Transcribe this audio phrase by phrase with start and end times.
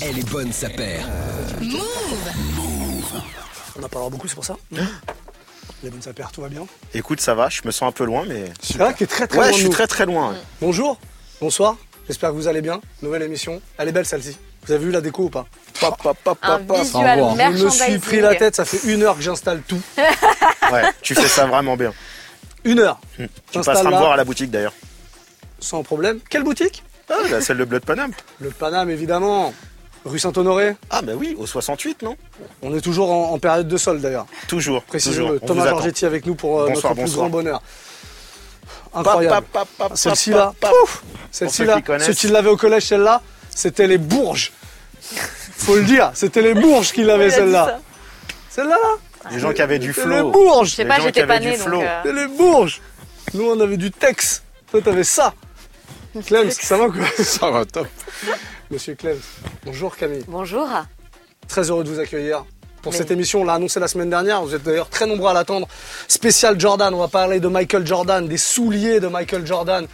[0.00, 1.06] Elle est bonne, sa paire.
[3.78, 4.56] On en parlera beaucoup, c'est pour ça
[5.82, 8.24] Les bonnes sapères, tout va bien Écoute, ça va, je me sens un peu loin,
[8.26, 8.52] mais.
[8.60, 9.70] C'est vrai très très Ouais, loin je suis nous.
[9.72, 10.32] très très loin.
[10.32, 10.38] ouais.
[10.60, 10.98] Bonjour,
[11.40, 12.80] bonsoir, j'espère que vous allez bien.
[13.02, 13.60] Nouvelle émission.
[13.78, 14.36] Elle est belle celle-ci.
[14.66, 15.46] Vous avez vu la déco ou pas?
[15.80, 17.36] Pa, pa, pa, pa, Un visual voir.
[17.56, 19.80] Je me suis pris la tête, ça fait une heure que j'installe tout.
[20.70, 21.94] Ouais, tu fais ça vraiment bien.
[22.64, 23.00] Une heure.
[23.16, 23.98] Tu J'installe passeras me là.
[24.00, 24.74] voir à la boutique d'ailleurs.
[25.60, 26.20] Sans problème.
[26.28, 26.82] Quelle boutique?
[27.08, 28.10] Ah, la celle de Blood Panam.
[28.38, 29.54] Le Paname, évidemment.
[30.04, 30.76] Rue Saint-Honoré.
[30.90, 32.16] Ah, bah oui, au 68, non?
[32.62, 34.26] On est toujours en, en période de solde d'ailleurs.
[34.46, 34.82] Toujours.
[34.92, 35.66] On Thomas.
[35.68, 37.62] Giorgetti avec nous pour euh, Bonsoir, notre plus grand bonheur.
[38.94, 39.46] Incroyable.
[39.52, 39.64] pa,
[39.94, 40.52] Celle-ci là,
[41.30, 44.52] Celle-ci là, ceux qui l'avaient au collège, celle-là, c'était les Bourges.
[45.56, 47.80] Faut le dire, c'était les Bourges qui l'avaient celle-là.
[48.50, 50.30] Celle-là là, Les gens qui avaient du c'était les flow.
[50.30, 50.70] Bourges.
[50.70, 51.66] Je sais Les pas, gens qui j'étais pas avaient du née donc.
[51.68, 51.82] flow.
[51.82, 52.80] euh, C'était les Bourges.
[53.34, 54.42] Nous on avait du Tex.
[54.70, 55.34] Toi t'avais ça.
[56.26, 57.04] Clems, ça va quoi?
[57.24, 57.86] Ça va, top.
[58.70, 59.20] Monsieur Clems.
[59.64, 60.24] Bonjour Camille.
[60.28, 60.68] Bonjour.
[61.48, 62.44] Très heureux de vous accueillir.
[62.82, 65.32] Pour cette émission, on l'a annoncé la semaine dernière, vous êtes d'ailleurs très nombreux à
[65.32, 65.66] l'attendre.
[66.06, 69.86] Spécial Jordan, on va parler de Michael Jordan, des souliers de Michael Jordan.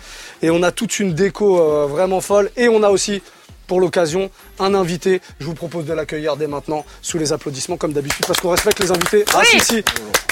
[0.42, 2.50] Et on a toute une déco euh, vraiment folle.
[2.56, 3.22] Et on a aussi,
[3.67, 5.22] pour l'occasion, un invité.
[5.41, 8.80] Je vous propose de l'accueillir dès maintenant, sous les applaudissements, comme d'habitude, parce qu'on respecte
[8.80, 9.25] les invités.
[9.33, 9.83] Ah si, si.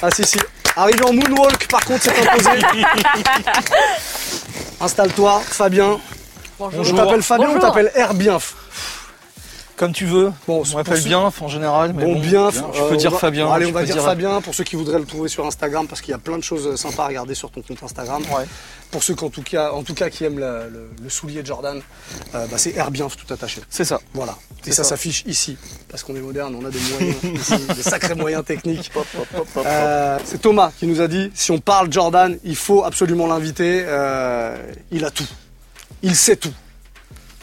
[0.03, 0.39] Ah si, si.
[0.77, 2.51] Arrivé en moonwalk, par contre, c'est imposé.
[4.81, 5.99] Installe-toi, Fabien.
[6.71, 6.95] Bonjour.
[6.95, 7.69] On t'appelle Fabien, on Bonjour.
[7.69, 8.57] t'appelle Herbienf.
[9.75, 10.33] Comme tu veux.
[10.47, 11.93] Bon, on m'appelle ceux- bien en général.
[11.97, 13.47] Mais Bon, bon, bien, Je euh, peux on dire va- Fabien.
[13.47, 16.01] bon, allez, on va dire Fabien pour ceux qui voudraient le trouver sur Instagram parce
[16.03, 18.23] qu'il y a plein de choses euh, sympas à regarder sur ton compte Instagram.
[18.31, 18.45] Ouais.
[18.93, 21.41] Pour ceux qui, en tout cas, en tout cas, qui aiment le, le- le soulier
[21.43, 21.81] de Jordan,
[22.35, 23.61] euh, bah, c'est Herbienf tout attaché.
[23.71, 23.99] C'est ça.
[24.15, 24.37] Voilà.
[24.67, 24.91] Et ça, ça.
[24.91, 25.57] s'affiche ici
[25.89, 28.93] parce qu'on est moderne, on a des moyens ici, des sacrés moyens techniques.
[29.57, 33.83] Euh, c'est Thomas qui nous a dit si on parle Jordan, il faut absolument l'inviter.
[33.87, 34.57] Euh,
[34.93, 35.27] il a tout.
[36.03, 36.53] Il sait tout.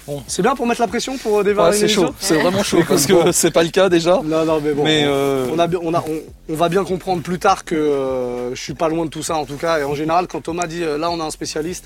[0.07, 0.23] Bon.
[0.27, 2.09] C'est bien pour mettre la pression pour euh, démarrer Ouais, c'est chaud.
[2.19, 4.19] C'est vraiment chaud parce que c'est pas le cas déjà.
[4.23, 4.83] Non, non, mais bon.
[4.83, 6.19] Mais on- euh, on, a, bien- on, a, on,
[6.51, 9.35] on va bien comprendre plus tard que euh, je suis pas loin de tout ça
[9.35, 9.79] en tout cas.
[9.79, 11.85] Et en général, quand Thomas dit là on a un spécialiste,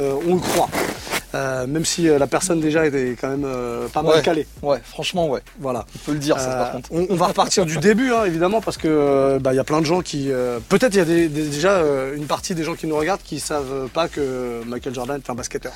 [0.00, 0.68] euh, on le croit.
[1.34, 4.22] Euh, même si euh, la personne déjà était quand même euh, pas mal Ouais.
[4.22, 4.46] calée.
[4.62, 5.40] ouais, franchement, ouais.
[5.60, 5.84] Voilà.
[5.94, 6.88] On peut le dire ça par contre.
[6.90, 9.80] on, on va repartir du début hein, évidemment parce que bah, il y a plein
[9.80, 12.64] de gens qui euh, peut-être il y a des- des- déjà euh, une partie des
[12.64, 15.72] gens qui nous regardent qui savent pas que Michael Jordan est un basketteur.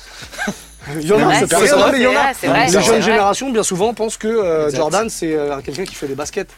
[0.99, 4.71] il y en a, c'est vrai, Les jeunes générations bien souvent pensent que euh.
[4.71, 6.49] Jordan c'est euh, quelqu'un qui fait des baskets.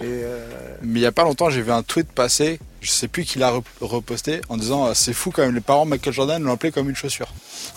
[0.00, 0.44] Et, euh,
[0.82, 3.38] Mais il y a pas longtemps, j'ai vu un tweet passer, je sais plus qui
[3.38, 6.42] l'a rep- reposté, en disant euh, c'est fou quand même, les parents de Michael Jordan
[6.42, 7.28] l'ont appelé comme une chaussure.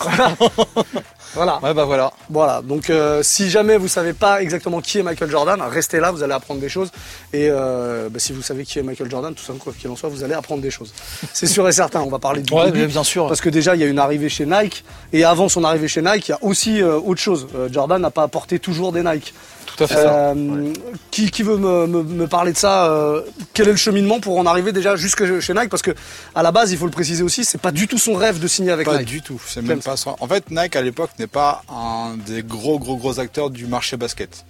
[1.34, 1.60] voilà.
[1.62, 2.12] Ouais, bah voilà.
[2.30, 6.10] Voilà, donc euh, si jamais vous savez pas exactement qui est Michael Jordan, restez là,
[6.10, 6.90] vous allez apprendre des choses.
[7.32, 9.96] Et euh, bah, si vous savez qui est Michael Jordan, tout simplement quoi qu'il en
[9.96, 10.92] soit, vous allez apprendre des choses.
[11.32, 13.28] C'est sûr et certain, on va parler du Ouais, début, bien sûr.
[13.28, 14.84] Parce que déjà, il y a une arrivée chez Nike.
[15.12, 17.46] Et avant son arrivée chez Nike, il y a aussi autre chose.
[17.70, 19.34] Jordan n'a pas apporté toujours des Nike.
[19.76, 20.30] Tout à fait ça.
[20.30, 20.72] Euh,
[21.10, 23.22] qui, qui veut me, me- me parler de ça euh,
[23.52, 25.68] Quel est le cheminement pour en arriver déjà jusque chez Nike?
[25.68, 25.90] Parce que
[26.34, 28.48] à la base, il faut le préciser aussi, c'est pas du tout son rêve de
[28.48, 29.08] signer avec Pas Nike.
[29.08, 30.16] du tout, c'est même pas ça.
[30.20, 33.96] En fait, Nike à l'époque n'est pas un des gros gros gros acteurs du marché
[33.96, 34.44] basket.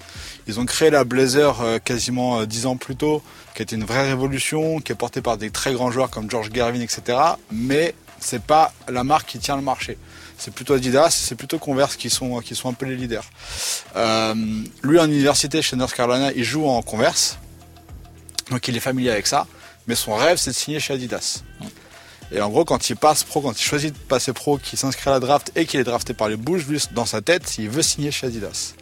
[0.46, 3.22] Ils ont créé la Blazer euh, quasiment euh, dix ans plus tôt,
[3.54, 6.50] qui était une vraie révolution, qui est portée par des très grands joueurs comme George
[6.54, 7.18] Gervin, etc.
[7.50, 9.98] Mais c'est pas la marque qui tient le marché.
[10.38, 13.24] C'est plutôt Adidas, c'est plutôt Converse qui sont qui sont un peu les leaders.
[13.96, 14.34] Euh,
[14.82, 17.38] lui en université chez North Carolina, il joue en Converse,
[18.50, 19.46] donc il est familier avec ça.
[19.86, 21.42] Mais son rêve, c'est de signer chez Adidas.
[22.32, 25.10] Et en gros, quand il passe pro, quand il choisit de passer pro, qu'il s'inscrit
[25.10, 27.70] à la draft et qu'il est drafté par les Bulls, lui, dans sa tête, il
[27.70, 28.74] veut signer chez Adidas.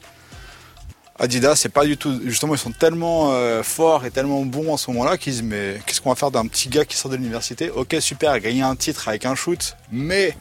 [1.19, 2.21] Adidas, c'est pas du tout.
[2.25, 5.81] Justement, ils sont tellement euh, forts et tellement bons en ce moment-là qu'ils disent Mais
[5.87, 7.71] qu'est-ce qu'on va faire d'un petit gars qui sort de l'université?
[7.71, 10.37] Ok, super, il a gagné un titre avec un shoot, mais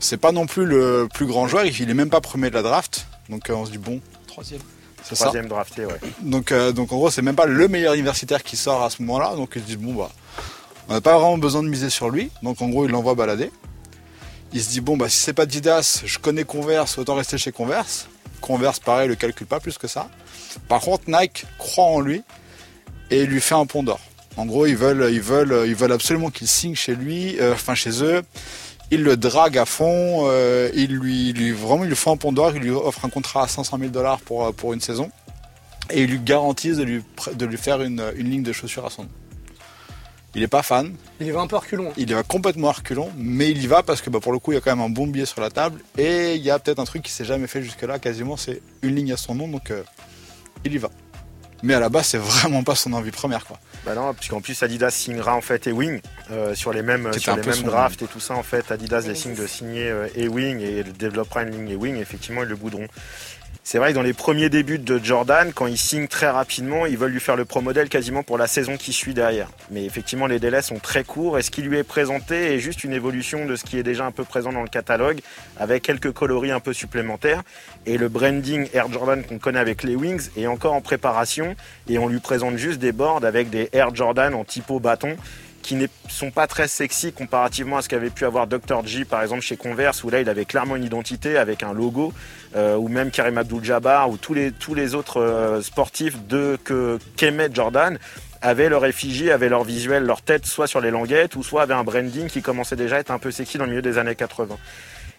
[0.00, 2.62] c'est pas non plus le plus grand joueur, il est même pas premier de la
[2.62, 3.06] draft.
[3.28, 4.60] Donc euh, on se dit Bon, Troisième.
[5.02, 5.26] c'est ça.
[5.26, 5.98] Troisième drafté, ouais.
[6.22, 9.02] Donc, euh, donc en gros, c'est même pas le meilleur universitaire qui sort à ce
[9.02, 9.34] moment-là.
[9.36, 10.10] Donc ils se disent bon bah,
[10.88, 12.30] on n'a pas vraiment besoin de miser sur lui.
[12.42, 13.50] Donc en gros, il l'envoie balader.
[14.52, 17.52] Il se dit bon bah si c'est pas Didas, je connais Converse, autant rester chez
[17.52, 18.08] Converse.
[18.40, 20.08] Converse, pareil, le calcule pas plus que ça.
[20.68, 22.22] Par contre, Nike croit en lui
[23.10, 24.00] et lui fait un pont d'or.
[24.36, 27.74] En gros, ils veulent, ils veulent, ils veulent absolument qu'il signe chez lui, euh, enfin
[27.74, 28.22] chez eux.
[28.90, 30.24] Ils le draguent à fond.
[30.28, 32.52] euh, ils lui, lui- vraiment, lui font un pont d'or.
[32.54, 35.10] Ils lui offrent un contrat à 500 000 dollars pour, euh, pour une saison
[35.90, 38.86] et ils lui garantissent de lui, pr- de lui faire une, une ligne de chaussures
[38.86, 39.08] à son nom.
[40.36, 41.92] Il n'est pas fan, Il y va un peu reculons.
[41.96, 44.40] il y va complètement à reculons, mais il y va parce que bah, pour le
[44.40, 46.50] coup, il y a quand même un bon billet sur la table et il y
[46.50, 49.34] a peut-être un truc qui s'est jamais fait jusque-là, quasiment, c'est une ligne à son
[49.36, 49.82] nom, donc euh,
[50.64, 50.90] il y va.
[51.62, 53.60] Mais à la base, c'est vraiment pas son envie première, quoi.
[53.84, 56.00] Bah non, puisqu'en plus Adidas signera en fait Ewing
[56.30, 58.34] euh, sur les mêmes, sur les mêmes drafts et tout ça.
[58.34, 61.96] En fait, Adidas décide de signer euh, Ewing et développera une ligne Ewing.
[61.96, 62.86] Effectivement, ils le bouderont.
[63.66, 66.98] C'est vrai que dans les premiers débuts de Jordan, quand il signe très rapidement, ils
[66.98, 69.48] veulent lui faire le pro modèle quasiment pour la saison qui suit derrière.
[69.70, 72.84] Mais effectivement, les délais sont très courts et ce qui lui est présenté est juste
[72.84, 75.20] une évolution de ce qui est déjà un peu présent dans le catalogue
[75.58, 77.42] avec quelques coloris un peu supplémentaires.
[77.86, 81.56] Et le branding Air Jordan qu'on connaît avec les Wings est encore en préparation
[81.88, 85.16] et on lui présente juste des boards avec des Air Jordan en typo bâton
[85.64, 88.86] qui ne sont pas très sexy comparativement à ce qu'avait pu avoir Dr.
[88.86, 92.12] G par exemple chez Converse où là il avait clairement une identité avec un logo
[92.54, 96.98] euh, ou même Karim Abdul-Jabbar ou tous les, tous les autres euh, sportifs de, que,
[97.16, 97.98] qu'aimait Jordan
[98.42, 101.72] avaient leur effigie, avaient leur visuel, leur tête soit sur les languettes ou soit avaient
[101.72, 104.14] un branding qui commençait déjà à être un peu sexy dans le milieu des années
[104.14, 104.58] 80.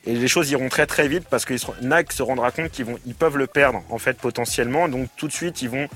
[0.06, 3.00] Et les choses iront très très vite parce que Nike se rendra compte qu'ils vont,
[3.08, 4.88] ils peuvent le perdre en fait potentiellement.
[4.88, 5.88] Donc tout de suite ils vont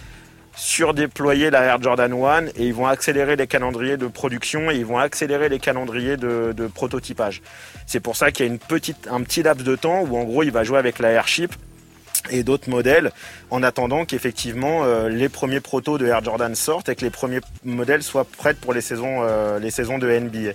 [0.59, 4.85] surdéployer la Air Jordan 1 et ils vont accélérer les calendriers de production et ils
[4.85, 7.41] vont accélérer les calendriers de, prototypage.
[7.87, 10.25] C'est pour ça qu'il y a une petite, un petit laps de temps où en
[10.25, 11.55] gros il va jouer avec la Airship
[12.29, 13.11] et d'autres modèles
[13.51, 17.39] en attendant qu'effectivement euh, les premiers protos de Air Jordan sortent et que les premiers
[17.63, 20.51] modèles soient prêts pour les saisons, euh, les saisons de NBA.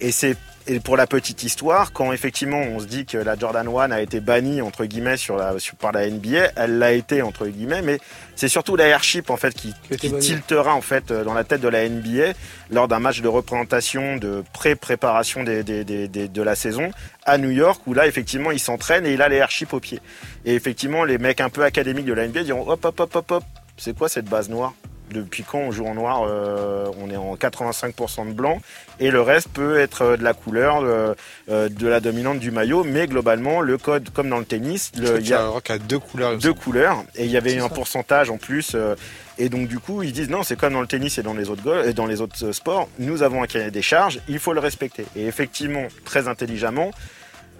[0.00, 0.36] Et c'est
[0.66, 4.00] et pour la petite histoire, quand effectivement on se dit que la Jordan 1 a
[4.00, 7.82] été bannie entre guillemets sur la, sur, par la NBA, elle l'a été entre guillemets,
[7.82, 7.98] mais
[8.36, 9.74] c'est surtout la Airship en fait qui,
[10.20, 12.32] tiltera en fait euh, dans la tête de la NBA
[12.70, 16.90] lors d'un match de représentation, de pré-préparation des, des, des, des, de la saison
[17.24, 20.00] à New York où là effectivement il s'entraîne et il a les Airship au pied.
[20.44, 23.30] Et effectivement les mecs un peu académiques de la NBA diront hop hop hop hop
[23.30, 23.44] hop,
[23.76, 24.74] c'est quoi cette base noire?
[25.10, 28.60] Depuis quand on joue en noir, euh, on est en 85% de blanc
[29.00, 31.14] et le reste peut être de la couleur, de,
[31.50, 35.20] euh, de, la dominante du maillot, mais globalement le code comme dans le tennis, le,
[35.20, 37.74] il y a, a deux couleurs, deux couleurs et il y avait un ça.
[37.74, 38.72] pourcentage en plus.
[38.74, 38.94] Euh,
[39.38, 41.48] et donc du coup ils disent non c'est comme dans le tennis et dans les
[41.48, 44.60] autres et dans les autres sports, nous avons un cahier des charges, il faut le
[44.60, 45.04] respecter.
[45.16, 46.90] Et effectivement très intelligemment.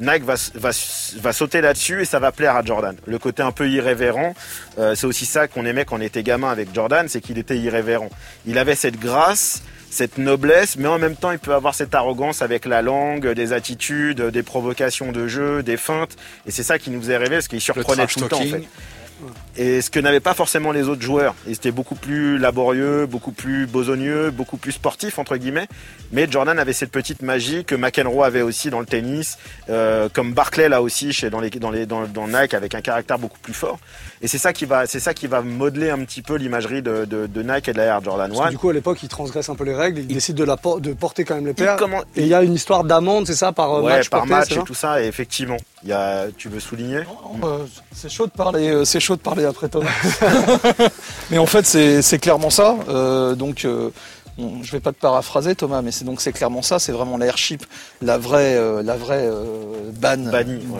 [0.00, 0.70] Nike va, va,
[1.20, 2.96] va sauter là-dessus et ça va plaire à Jordan.
[3.06, 4.34] Le côté un peu irrévérent,
[4.78, 7.58] euh, c'est aussi ça qu'on aimait quand on était gamin avec Jordan, c'est qu'il était
[7.58, 8.10] irrévérent.
[8.46, 12.42] Il avait cette grâce, cette noblesse, mais en même temps il peut avoir cette arrogance
[12.42, 16.16] avec la langue, des attitudes, des provocations de jeu, des feintes.
[16.46, 18.64] Et c'est ça qui nous faisait rêver, parce qu'il surprenait tout le temps en fait.
[19.56, 21.34] Et ce que n'avaient pas forcément les autres joueurs.
[21.46, 25.68] Ils étaient beaucoup plus laborieux, beaucoup plus besogneux, beaucoup plus sportifs, entre guillemets.
[26.12, 29.38] Mais Jordan avait cette petite magie que McEnroe avait aussi dans le tennis,
[29.68, 32.80] euh, comme Barclay là aussi chez, dans, les, dans, les, dans, dans Nike avec un
[32.80, 33.78] caractère beaucoup plus fort.
[34.20, 37.04] Et c'est ça qui va, c'est ça qui va modeler un petit peu l'imagerie de,
[37.04, 38.50] de, de, Nike et de la Air Jordan 1.
[38.50, 40.56] Du coup, à l'époque, il transgresse un peu les règles, il, il décide de, la,
[40.78, 41.76] de porter quand même les paires.
[41.76, 42.02] Comment...
[42.16, 44.52] Et il y a une histoire d'amende, c'est ça, par ouais, match par porté, match
[44.52, 45.02] et tout ça.
[45.02, 47.00] Et effectivement, il y a, tu veux souligner?
[47.42, 47.58] Euh,
[47.92, 49.90] C'est chaud de parler, euh, c'est chaud de parler après Thomas.
[51.30, 52.76] mais en fait, c'est clairement ça.
[52.88, 53.90] Euh, donc, euh,
[54.38, 56.78] bon, je vais pas te paraphraser Thomas, mais c'est donc c'est clairement ça.
[56.78, 57.64] C'est vraiment l'airship,
[58.00, 59.28] la vraie, euh, la vraie
[59.94, 60.30] ban,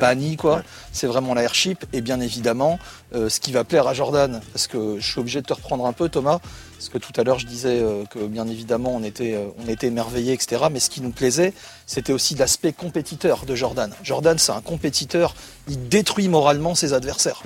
[0.00, 0.36] bannie, ouais.
[0.36, 0.56] quoi.
[0.56, 0.62] Ouais.
[0.92, 2.78] C'est vraiment l'airship et bien évidemment
[3.14, 4.40] euh, ce qui va plaire à Jordan.
[4.52, 6.40] Parce que je suis obligé de te reprendre un peu Thomas,
[6.76, 9.68] parce que tout à l'heure je disais euh, que bien évidemment on était, euh, on
[9.68, 10.64] était émerveillés, etc.
[10.70, 11.52] Mais ce qui nous plaisait,
[11.86, 13.92] c'était aussi l'aspect compétiteur de Jordan.
[14.02, 15.34] Jordan, c'est un compétiteur.
[15.68, 17.42] Il détruit moralement ses adversaires.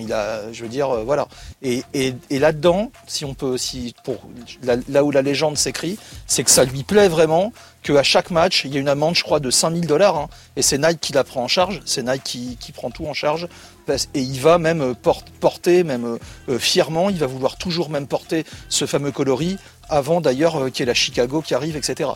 [0.00, 1.28] Il a, je veux dire, voilà.
[1.62, 4.16] Et, et, et là-dedans, si on peut, si pour
[4.62, 7.52] là, là où la légende s'écrit, c'est que ça lui plaît vraiment
[7.82, 10.16] qu'à chaque match, il y a une amende, je crois, de 5000 dollars.
[10.16, 11.80] Hein, et c'est Nike qui la prend en charge.
[11.84, 13.48] C'est Nike qui, qui, prend tout en charge.
[14.14, 18.86] Et il va même porter, même euh, fièrement, il va vouloir toujours même porter ce
[18.86, 22.10] fameux coloris avant d'ailleurs euh, qu'il y ait la Chicago qui arrive, etc.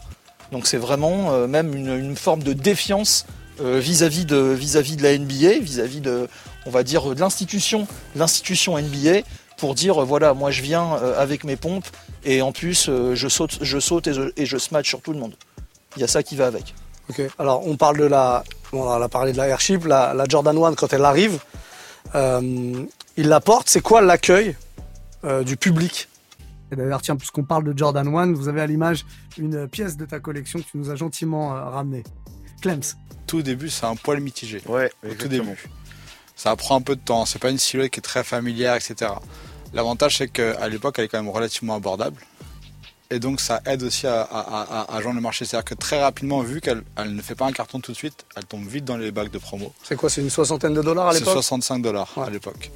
[0.52, 3.26] Donc c'est vraiment euh, même une, forme de défiance
[3.60, 6.28] vis-à-vis -vis de, vis -vis de la NBA, vis-à-vis -vis de,
[6.66, 9.20] on va dire, de l'institution, l'institution NBA,
[9.56, 11.86] pour dire voilà, moi je viens avec mes pompes
[12.24, 15.34] et en plus je saute, je saute et je, smash sur tout le monde.
[15.96, 16.74] Il y a ça qui va avec.
[17.10, 17.22] Ok.
[17.38, 20.74] Alors on parle de la, on a parlé de la Airship, la, la Jordan 1
[20.74, 21.38] quand elle arrive,
[22.14, 22.84] euh,
[23.16, 23.68] il la porte.
[23.68, 24.56] C'est quoi l'accueil
[25.24, 26.08] euh, du public?
[26.72, 29.04] Et d'ailleurs, tiens, puisqu'on parle de Jordan 1, vous avez à l'image
[29.38, 32.04] une pièce de ta collection que tu nous as gentiment euh, ramenée.
[32.62, 32.82] Clems.
[33.26, 34.62] Tout début, c'est un poil mitigé.
[34.66, 35.68] Ouais, au tout début.
[36.36, 37.26] Ça prend un peu de temps.
[37.26, 39.12] C'est pas une silhouette qui est très familière, etc.
[39.72, 42.20] L'avantage, c'est qu'à l'époque, elle est quand même relativement abordable.
[43.10, 45.44] Et donc, ça aide aussi à, à, à, à joindre le marché.
[45.44, 48.24] C'est-à-dire que très rapidement, vu qu'elle elle ne fait pas un carton tout de suite,
[48.36, 49.72] elle tombe vite dans les bacs de promo.
[49.82, 51.28] C'est quoi C'est une soixantaine de dollars à l'époque?
[51.28, 52.26] C'est 65 dollars ouais.
[52.26, 52.70] à l'époque.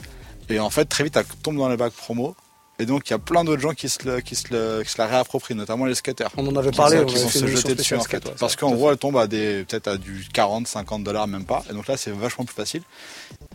[0.50, 2.36] Et en fait, très vite, elle tombe dans les bacs promo.
[2.80, 4.90] Et donc, il y a plein d'autres gens qui se, le, qui, se le, qui
[4.92, 6.30] se la réapproprient, notamment les skaters.
[6.36, 8.24] On en avait parlé, qui, on vont se jeter dessus, en fait.
[8.24, 11.44] ouais, Parce qu'en gros, elle tombe à des, peut-être à du 40, 50 dollars, même
[11.44, 11.64] pas.
[11.68, 12.82] Et donc là, c'est vachement plus facile.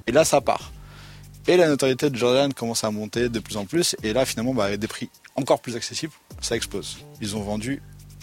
[0.08, 0.72] Et là, ça part.
[1.48, 3.96] Et la notoriété de Jordan commence à monter de plus en plus.
[4.04, 6.98] Et là, finalement, bah, avec des prix encore plus accessibles, ça explose.
[7.22, 7.82] Ils ont vendu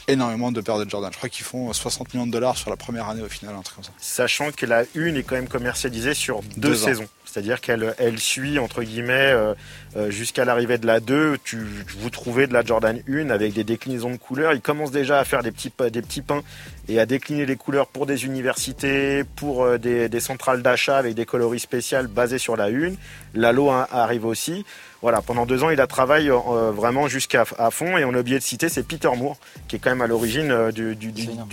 [0.09, 1.11] énormément de paires de Jordan.
[1.13, 3.63] Je crois qu'ils font 60 millions de dollars sur la première année au final, un
[3.63, 3.93] truc comme ça.
[3.99, 7.09] Sachant que la une est quand même commercialisée sur deux, deux saisons.
[7.25, 9.55] C'est-à-dire qu'elle elle suit, entre guillemets, euh,
[9.97, 11.39] euh, jusqu'à l'arrivée de la 2.
[11.45, 11.59] Tu,
[11.99, 14.53] vous trouvez de la Jordan 1 avec des déclinaisons de couleurs.
[14.53, 16.43] Il commence déjà à faire des petits, des petits pains
[16.89, 21.15] et à décliner les couleurs pour des universités, pour euh, des, des centrales d'achat avec
[21.15, 22.95] des coloris spéciales basées sur la 1.
[23.35, 24.65] L'Halo arrive aussi
[25.03, 27.97] voilà, pendant deux ans, il a travaillé euh, vraiment jusqu'à à fond.
[27.97, 30.51] Et on a oublié de citer, c'est Peter Moore, qui est quand même à l'origine
[30.51, 30.95] euh, du,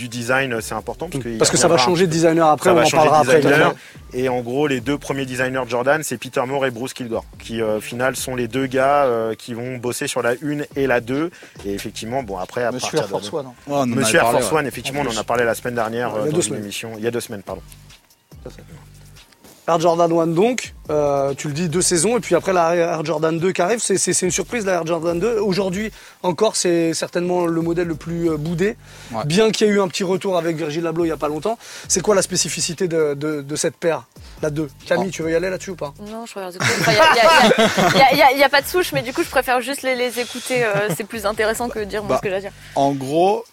[0.08, 0.60] design.
[0.60, 2.70] C'est important parce, parce que ça va changer de designer après.
[2.70, 3.40] on en parlera après.
[4.12, 7.24] Et en gros, les deux premiers designers de Jordan, c'est Peter Moore et Bruce Kilgore,
[7.38, 9.08] qui euh, au final sont les deux gars
[9.38, 11.30] qui vont bosser sur la 1 et la 2.
[11.64, 13.46] Et effectivement, bon après, à Monsieur Air Force One.
[13.70, 13.86] Hein.
[13.86, 16.92] Monsieur Air Force One, effectivement, on en a parlé la semaine dernière dans une émission.
[16.98, 17.62] Il y a deux semaines, pardon.
[19.68, 23.04] Air Jordan 1 donc, euh, tu le dis deux saisons et puis après la Air
[23.04, 25.40] Jordan 2 qui arrive, c'est une surprise la Air Jordan 2.
[25.40, 28.78] Aujourd'hui encore c'est certainement le modèle le plus euh, boudé,
[29.26, 31.28] bien qu'il y ait eu un petit retour avec Virgil Abloh il n'y a pas
[31.28, 31.58] longtemps.
[31.86, 34.06] C'est quoi la spécificité de, cette paire,
[34.40, 35.92] la 2 Camille, tu veux y aller là-dessus ou pas?
[36.00, 36.50] Non, je préfère
[38.32, 40.88] Il n'y a, pas de souche, mais du coup je préfère juste les, écouter, euh,
[40.96, 42.52] c'est plus intéressant que dire moi bah, ce que j'ai à dire.
[42.74, 43.44] En gros,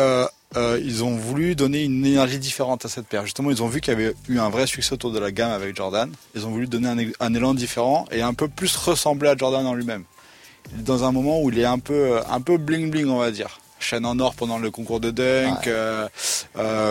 [0.00, 0.26] euh,
[0.56, 3.24] ils ont voulu donner une énergie différente à cette paire.
[3.24, 5.52] Justement, ils ont vu qu'il y avait eu un vrai succès autour de la gamme
[5.52, 6.10] avec Jordan.
[6.34, 9.74] Ils ont voulu donner un, élan différent et un peu plus ressembler à Jordan en
[9.74, 10.04] lui-même.
[10.72, 13.30] Dans un moment où il est un peu, euh, un peu bling bling, on va
[13.30, 13.60] dire.
[13.80, 16.08] Chaîne en or pendant le concours de dunk, euh,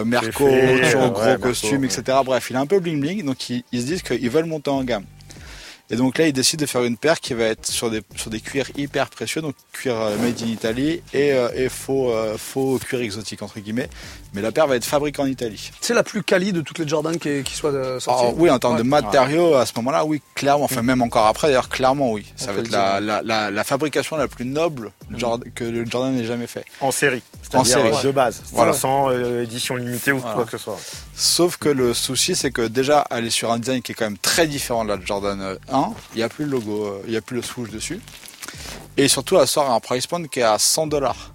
[0.06, 2.20] Merco, gros costume, etc.
[2.24, 4.84] Bref, il est un peu bling bling, donc ils se disent qu'ils veulent monter en
[4.84, 5.04] gamme.
[5.90, 8.30] Et donc là, il décide de faire une paire qui va être sur des, sur
[8.30, 12.38] des cuirs hyper précieux, donc cuir euh, made in Italy et, euh, et faux, euh,
[12.38, 13.90] faux cuir exotique, entre guillemets.
[14.34, 15.72] Mais la paire va être fabriquée en Italie.
[15.80, 18.60] C'est la plus quali de toutes les Jordan qui, qui soient sorties ah, Oui, en
[18.60, 20.66] termes de matériaux, à ce moment-là, oui, clairement.
[20.66, 22.26] Enfin, même encore après, d'ailleurs, clairement, oui.
[22.36, 25.18] Ça va être la, la, la, fabrication la plus noble mm.
[25.56, 26.66] que le Jordan n'ait jamais fait.
[26.82, 27.24] En série.
[27.54, 27.92] En série.
[28.04, 28.44] de base.
[28.52, 28.74] Voilà.
[28.74, 29.10] Sans
[29.42, 30.78] édition limitée ou quoi que ce soit.
[31.16, 34.06] Sauf que le souci, c'est que déjà, elle est sur un design qui est quand
[34.06, 35.77] même très différent de la Jordan 1
[36.14, 38.00] il n'y a plus le logo, euh, il n'y a plus le swoosh dessus.
[38.96, 41.34] Et surtout, elle sort à un price point qui est à 100 dollars.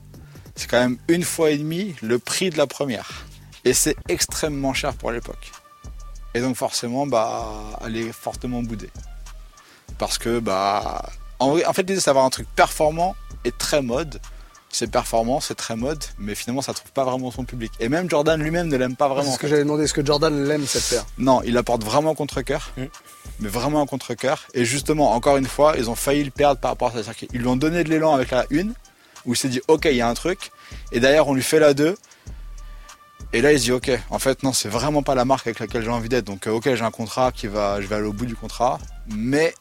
[0.56, 3.24] C'est quand même une fois et demie le prix de la première.
[3.64, 5.52] Et c'est extrêmement cher pour l'époque.
[6.34, 7.48] Et donc forcément, bah,
[7.84, 8.90] elle est fortement boudée.
[9.98, 14.20] Parce que, bah, en, en fait, l'idée c'est d'avoir un truc performant et très mode
[14.72, 17.70] c'est performant, c'est très mode, mais finalement ça trouve pas vraiment son public.
[17.78, 19.28] Et même Jordan lui-même ne l'aime pas vraiment.
[19.28, 21.06] C'est ce que j'avais demandé, est-ce que Jordan l'aime cette paire?
[21.18, 22.84] Non, il apporte vraiment contre-cœur, mm.
[23.40, 24.46] mais vraiment un contre-cœur.
[24.54, 27.12] Et justement, encore une fois, ils ont failli le perdre par rapport à ça.
[27.32, 28.74] Ils lui ont donné de l'élan avec la une,
[29.26, 30.50] où il s'est dit ok, il y a un truc,
[30.90, 31.96] et d'ailleurs on lui fait la 2.
[33.34, 35.58] Et là, il se dit, ok, en fait, non, c'est vraiment pas la marque avec
[35.58, 36.26] laquelle j'ai envie d'être.
[36.26, 39.54] Donc, ok, j'ai un contrat qui va, je vais aller au bout du contrat, mais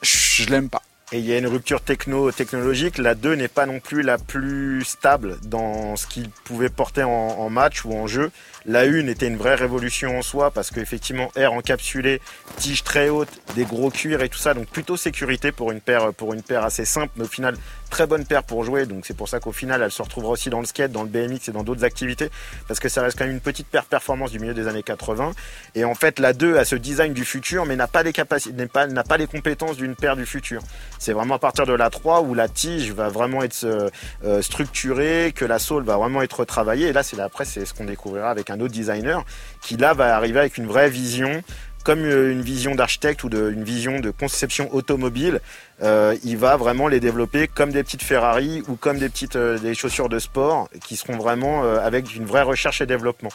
[0.00, 0.80] je l'aime pas.
[1.12, 2.96] Et il y a une rupture techno technologique.
[2.96, 7.50] La 2 n'est pas non plus la plus stable dans ce qu'il pouvait porter en,
[7.50, 8.30] match ou en jeu.
[8.66, 12.20] La 1 était une vraie révolution en soi parce qu'effectivement, air encapsulé,
[12.56, 14.54] tige très haute, des gros cuirs et tout ça.
[14.54, 17.54] Donc plutôt sécurité pour une paire, pour une paire assez simple, mais au final
[17.88, 18.86] très bonne paire pour jouer.
[18.86, 21.08] Donc c'est pour ça qu'au final, elle se retrouvera aussi dans le skate, dans le
[21.08, 22.30] BMX et dans d'autres activités
[22.68, 25.32] parce que ça reste quand même une petite paire performance du milieu des années 80.
[25.74, 28.54] Et en fait, la 2 a ce design du futur, mais n'a pas les capacités,
[28.54, 30.62] n'a pas, les compétences d'une paire du futur.
[30.98, 35.32] C'est vraiment à partir de la 3 où la tige va vraiment être euh, structurée,
[35.34, 36.88] que la sole va vraiment être travaillée.
[36.88, 39.24] Et là, c'est après, c'est ce qu'on découvrira avec un autre designer
[39.62, 41.42] qui là va arriver avec une vraie vision
[41.84, 45.40] comme euh, une vision d'architecte ou de, vision de conception automobile,
[45.82, 49.74] euh, il va vraiment les développer comme des petites Ferrari ou comme des petites des
[49.74, 53.30] chaussures de sport qui seront vraiment avec une vraie recherche et développement.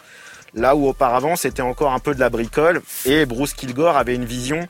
[0.53, 4.25] Là où auparavant c'était encore un peu de la bricole et Bruce Kilgore avait une
[4.25, 4.67] vision euh,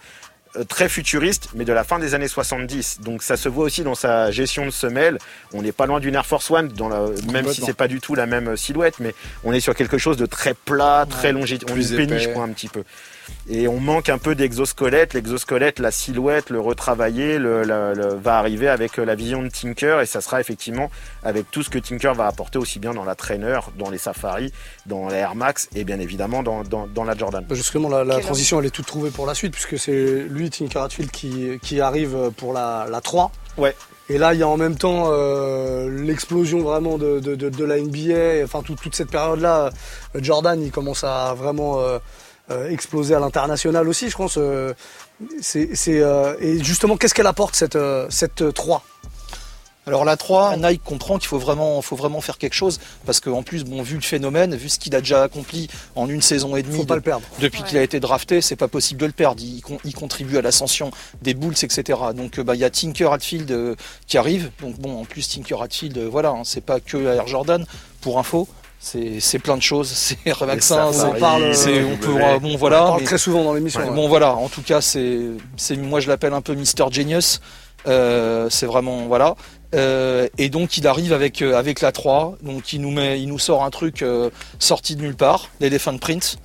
[0.63, 3.01] très futuriste, mais de la fin des années 70.
[3.01, 5.17] Donc ça se voit aussi dans sa gestion de semelle.
[5.53, 7.99] On n'est pas loin d'une Air Force One, dans la, même si c'est pas du
[7.99, 11.77] tout la même silhouette, mais on est sur quelque chose de très plat, très longitudinal.
[11.77, 12.83] On est péniche quoi un petit peu.
[13.49, 15.13] Et on manque un peu d'exosquelette.
[15.13, 20.05] L'exosquelette, la silhouette, le retravailler, le, va arriver avec euh, la vision de Tinker et
[20.05, 20.89] ça sera effectivement
[21.23, 24.51] avec tout ce que Tinker va apporter aussi bien dans la Trainer, dans les Safari,
[24.85, 27.45] dans la Air Max et bien évidemment dans, dans, la Jordan.
[27.47, 30.44] Bah, justement, la, transition elle est toute trouvée pour la suite puisque c'est lui,
[30.75, 33.31] Hatfield, qui, qui arrive pour la, la 3.
[33.57, 33.75] Ouais.
[34.07, 37.79] Et là, il y a en même temps euh, l'explosion vraiment de, de, de, la
[37.79, 39.71] NBA, enfin toute cette période-là.
[40.13, 41.97] Jordan, il commence à vraiment euh,
[42.51, 44.37] euh, exploser à l'international aussi, je pense.
[44.37, 44.73] Euh,
[45.41, 47.77] c'est, euh, et justement, qu'est-ce qu'elle apporte cette,
[48.09, 48.83] cette 3
[49.87, 53.43] alors la 3, Nike comprend qu'il faut vraiment, faut vraiment faire quelque chose parce qu'en
[53.43, 56.63] plus, bon, vu le phénomène, vu ce qu'il a déjà accompli en une saison et
[56.63, 57.25] demie, pas le perdre.
[57.39, 59.41] depuis qu'il a été drafté, c'est pas possible de le perdre.
[59.43, 61.99] Il, il contribue à l'ascension des Bulls, etc.
[62.15, 63.75] Donc bah, il y a Tinker Hatfield
[64.07, 64.51] qui arrive.
[64.61, 67.65] Donc bon, en plus Tinker Hatfield, voilà, hein, c'est pas que Air Jordan.
[68.01, 68.47] Pour info,
[68.79, 69.89] c'est c'est plein de choses.
[69.95, 72.79] C'est c'est- safaris, parle, on peut bon On voilà.
[72.83, 73.81] parle mais- très souvent dans l'émission.
[73.81, 73.95] Ouais.
[73.95, 75.19] Bon voilà, en tout cas c'est
[75.57, 77.39] c'est moi je l'appelle un peu Mister Genius.
[77.87, 79.35] Euh, c'est vraiment voilà.
[79.75, 83.27] Euh, et donc il arrive avec euh, avec la 3, donc il nous met il
[83.27, 84.29] nous sort un truc euh,
[84.59, 86.37] sorti de nulle part, l'Elephant Print.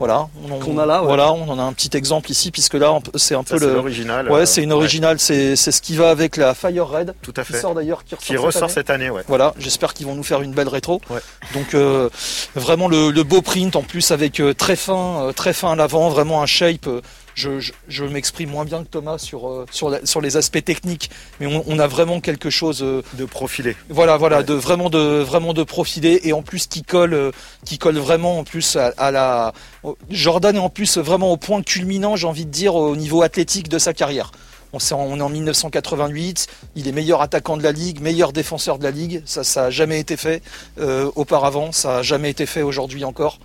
[0.00, 0.28] Voilà,
[0.66, 1.06] on a là, ouais.
[1.06, 3.66] Voilà, on en a un petit exemple ici puisque là c'est un Ça, peu c'est
[3.66, 4.28] le l'original.
[4.28, 7.32] Ouais, euh, c'est une originale, c'est c'est ce qui va avec la Fire Red Tout
[7.36, 7.60] à qui fait.
[7.60, 8.72] sort d'ailleurs qui ressort, Qui cette ressort année.
[8.72, 9.22] cette année, ouais.
[9.28, 11.00] Voilà, j'espère qu'ils vont nous faire une belle rétro.
[11.10, 11.20] Ouais.
[11.54, 12.10] Donc euh,
[12.56, 15.76] vraiment le, le beau print en plus avec euh, très fin, euh, très fin à
[15.76, 16.88] l'avant, vraiment un shape.
[17.34, 20.64] Je je, je m'exprime moins bien que Thomas sur euh, sur, la- sur les aspects
[20.64, 21.10] techniques,
[21.40, 22.82] mais on, on a vraiment quelque chose.
[22.82, 23.76] euh, De profilé.
[23.88, 24.44] voilà, voilà, Ouais.
[24.44, 27.30] de vraiment de vraiment de profilé et en plus qui colle, euh,
[27.64, 29.52] qui colle vraiment en plus à, à la.
[30.10, 33.68] Jordan est en plus vraiment au point culminant, j'ai envie de dire, au niveau athlétique
[33.68, 34.30] de sa carrière.
[34.72, 34.78] On,
[35.18, 39.22] est en 1988, il est meilleur attaquant de la ligue, meilleur défenseur de la ligue.
[39.24, 40.42] Ça, ça a jamais été fait
[40.80, 43.38] euh, auparavant, ça a jamais été fait aujourd'hui encore.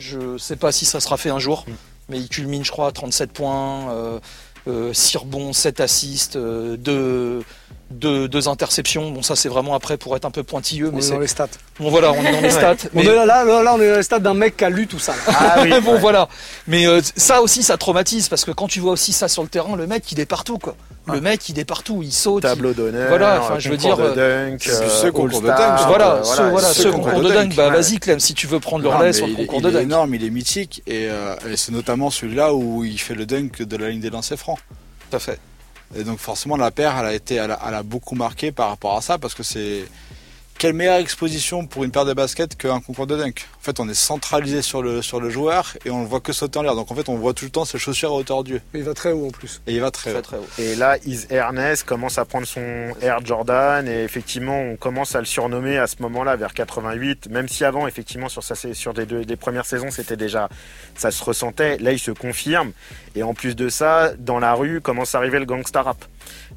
[0.00, 1.72] Je sais pas si ça sera fait un jour, Mm.
[2.12, 4.20] Mais il culmine, je crois, à 37 points, euh,
[4.68, 7.42] euh, 6 rebonds, 7 assists, euh, 2,
[7.90, 9.10] deux, deux interceptions.
[9.10, 11.18] Bon, ça c'est vraiment après pour être un peu pointilleux, On mais est c'est dans
[11.20, 11.48] les stats.
[11.78, 12.76] bon voilà, on est dans les stats.
[12.94, 14.86] On mais- est là, là, on est dans les stats d'un mec qui a lu
[14.86, 15.14] tout ça.
[15.28, 15.70] Ah oui.
[15.84, 15.98] bon ouais.
[16.00, 16.28] voilà,
[16.66, 19.48] mais euh, ça aussi ça traumatise parce que quand tu vois aussi ça sur le
[19.48, 20.74] terrain, le mec il est partout quoi.
[21.06, 22.44] Le mec il est partout, il saute.
[22.44, 23.08] il- Tableau d'honneur.
[23.08, 25.80] Voilà, enfin, euh, je veux concours dire, de dunk, c'est euh, ce concours de dunk,
[25.88, 27.74] Voilà, euh, ce, voilà, ce concours de dunk, bah ouais.
[27.76, 29.68] vas-y Clem, si tu veux prendre le relais sur le il, est- concours il de
[29.70, 29.82] est dunk.
[29.82, 33.62] énorme, il est mythique et, euh, et c'est notamment celui-là où il fait le dunk
[33.62, 34.58] de la ligne des lancers francs.
[35.10, 35.38] Tout à fait.
[35.94, 39.02] Et donc forcément la paire, elle a été, elle a, beaucoup marqué par rapport à
[39.02, 39.84] ça parce que c'est
[40.58, 43.46] quelle meilleure exposition pour une paire de baskets qu'un concours de dunk?
[43.60, 46.32] En fait, on est centralisé sur le sur le joueur et on le voit que
[46.32, 46.76] sauter en l'air.
[46.76, 48.84] Donc en fait, on voit tout le temps ses chaussures à hauteur d'yeux Mais il
[48.84, 49.60] va très haut en plus.
[49.66, 50.22] et il va très Très haut.
[50.22, 50.46] très haut.
[50.58, 55.18] Et là, Is Ernest commence à prendre son Air Jordan et effectivement, on commence à
[55.20, 57.28] le surnommer à ce moment-là, vers 88.
[57.28, 60.48] Même si avant, effectivement, sur, sa, sur des, deux- des premières saisons, c'était déjà,
[60.94, 61.78] ça se ressentait.
[61.78, 62.72] Là, il se confirme.
[63.16, 66.04] Et en plus de ça, dans la rue, commence à arriver le gangsta rap.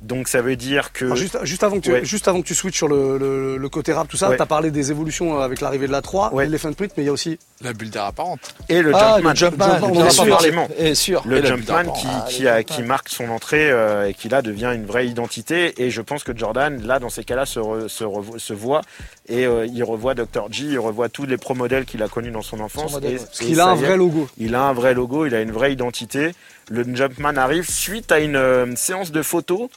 [0.06, 2.06] Donc ça veut dire que Alors, juste, juste, avant que tu, Ouais.
[2.06, 4.36] juste avant que tu switches sur le, le, le côté rap, tout ça, Ouais.
[4.38, 6.46] tu as parlé des évolutions avec l'arrivée de la 3, Ouais.
[6.46, 8.40] l'Elephant Print, mais il y a aussi La bulle d'air apparente.
[8.70, 9.30] et le ah, Jumpman.
[9.32, 10.24] le Jumpman, Jumpman, on bien en a sûr.
[10.26, 10.48] pas parlé.
[10.50, 10.68] Effectivement.
[10.78, 11.24] Et sûr.
[11.26, 14.86] Le Et Jumpman qui, Ah, a- marque son entrée euh, et qui là devient une
[14.86, 15.82] vraie identité.
[15.84, 18.82] Et je pense que Jordan, là, dans ces cas-là, se, re- se, revo- se voit
[19.28, 20.48] et euh, il revoit Dr.
[20.52, 22.92] G, il revoit tous les pro modèles qu'il a connus dans son enfance.
[22.94, 23.20] modèle, et, ouais.
[23.26, 24.30] Parce et qu'il a un vrai logo.
[24.38, 26.32] Il a un vrai logo, il a une vraie identité.
[26.70, 29.70] Le Jumpman arrive suite à une euh, séance de photos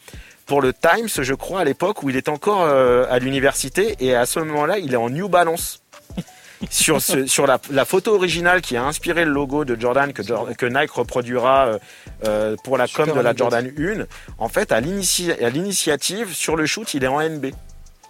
[0.46, 3.96] pour le Times, je crois, à l'époque où il est encore euh, à l'université.
[4.01, 5.83] Et à ce moment-là, il est en New Balance.
[6.70, 10.66] sur ce, sur la, la photo originale qui a inspiré le logo de Jordan que,
[10.66, 11.79] Nike reproduira
[12.24, 13.35] euh, pour la Super com de la.
[13.37, 14.07] Jordan 1.
[14.38, 17.53] En fait, à l'initiative, sur le shoot, il est en NB.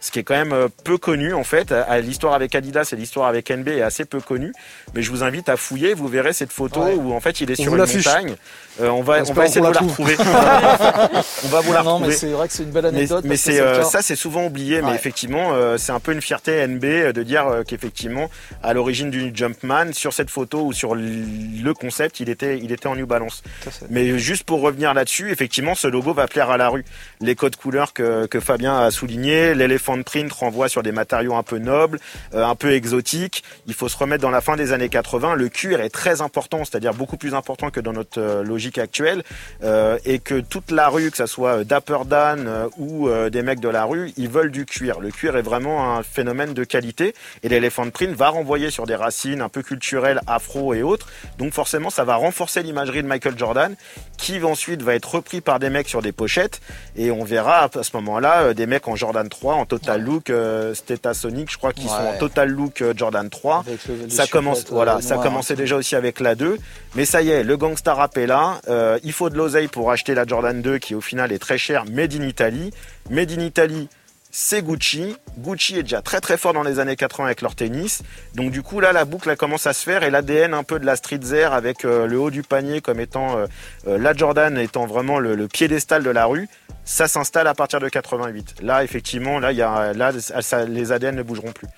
[0.00, 1.74] Ce qui est quand même euh, peu connu en fait.
[2.02, 4.52] L'histoire avec Adidas et l'histoire avec NB est assez peu connue.
[4.94, 5.94] Mais je vous invite à fouiller.
[5.94, 6.94] Vous verrez cette photo Ouais.
[6.94, 8.34] où en fait il est On sur une montagne.
[8.80, 10.16] Euh, on va, on va essayer de vous la retrouver.
[11.44, 12.14] on va vous la Non, non, mais retrouver.
[12.16, 13.24] c'est vrai que c'est une belle anecdote.
[13.26, 14.82] mais c'est euh, ça, c'est souvent oublié.
[14.82, 18.30] Mais effectivement, euh, c'est un peu une fierté NB euh, de dire euh, qu'effectivement,
[18.62, 22.86] à l'origine du Jumpman, sur cette photo ou sur le concept, il était, il était
[22.86, 23.42] en New Balance.
[23.90, 26.84] Mais juste pour revenir là-dessus, effectivement, ce logo va plaire à la rue.
[27.20, 31.42] Les codes couleurs que, que Fabien a souligné, l'Elephant Print renvoie sur des matériaux un
[31.42, 31.98] peu nobles,
[32.34, 33.42] euh, un peu exotiques.
[33.66, 35.34] Il faut se remettre dans la fin des années 80.
[35.34, 39.22] Le cuir est très important, c'est-à-dire beaucoup plus important que dans notre euh, logique actuelle,
[39.62, 43.68] euh, et que toute la rue, que ça soit Dapper Dan ou des mecs de
[43.68, 45.00] la rue, ils veulent du cuir.
[45.00, 48.94] Le cuir est vraiment un phénomène de qualité, et l'Elephant Print va renvoyer sur des
[48.94, 51.08] racines un peu culturelles, afro et autres.
[51.38, 53.74] Donc forcément, ça va renforcer l'imagerie de Michael Jordan,
[54.16, 56.60] qui ensuite va être repris par des mecs sur des pochettes,
[56.96, 60.74] et on verra à ce moment-là des mecs en Jordan 3, en Total Look, euh,
[61.12, 62.18] Sonic, je crois qu'ils sont en.
[62.18, 63.64] Total Look euh, Jordan 3.
[63.66, 66.58] Avec le- les Ça commence, voilà, euh, ça commençait déjà aussi avec la 2,
[66.94, 68.60] mais ça y est, le gangsta rap est là.
[68.68, 71.58] Euh, il faut de l'oseille pour acheter la Jordan 2 qui au final est très
[71.58, 72.72] chère, made in Italy.
[73.10, 73.88] Made in Italy,
[74.30, 75.16] c'est Gucci.
[75.38, 78.02] Gucci est déjà très très fort dans les années 80 avec leur tennis.
[78.34, 80.86] Donc du coup là, la boucle commence à se faire et l'ADN un peu de
[80.86, 83.46] la streetwear avec euh, le haut du panier comme étant euh,
[83.86, 86.48] euh, la Jordan étant vraiment le, piédestal de la rue.
[86.84, 88.56] Ça s'installe à partir de 88.
[88.62, 91.68] Là, effectivement, là, les ADN ne bougeront plus.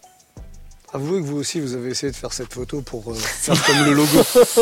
[0.92, 3.84] Avouez que vous aussi, vous avez essayé de faire cette photo pour euh, faire comme
[3.86, 4.18] le logo.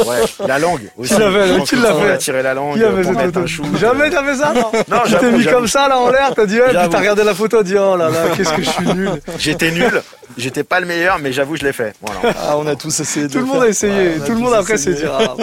[0.07, 1.15] Ouais, la langue aussi.
[1.15, 3.33] Qui l'avait, Je pense qui l'a fait tiré la langue Qui avait pour cette un
[3.33, 3.65] photo chou.
[3.81, 6.45] Jamais t'as fait ça Non, Non, Tu t'es mis comme ça là en l'air, t'as
[6.45, 8.71] dit ouais, puis t'as regardé la photo, t'as dit oh là là, qu'est-ce que je
[8.71, 9.11] suis nul.
[9.39, 10.03] J'étais nul.
[10.39, 11.95] J'étais pas le meilleur, mais j'avoue, je l'ai fait.
[12.01, 12.35] Voilà.
[12.39, 13.65] Ah, on a tous essayé de Tout le le monde faire.
[13.65, 13.93] a essayé.
[13.93, 15.35] Ouais, on a Tout le monde après s'est dit ah,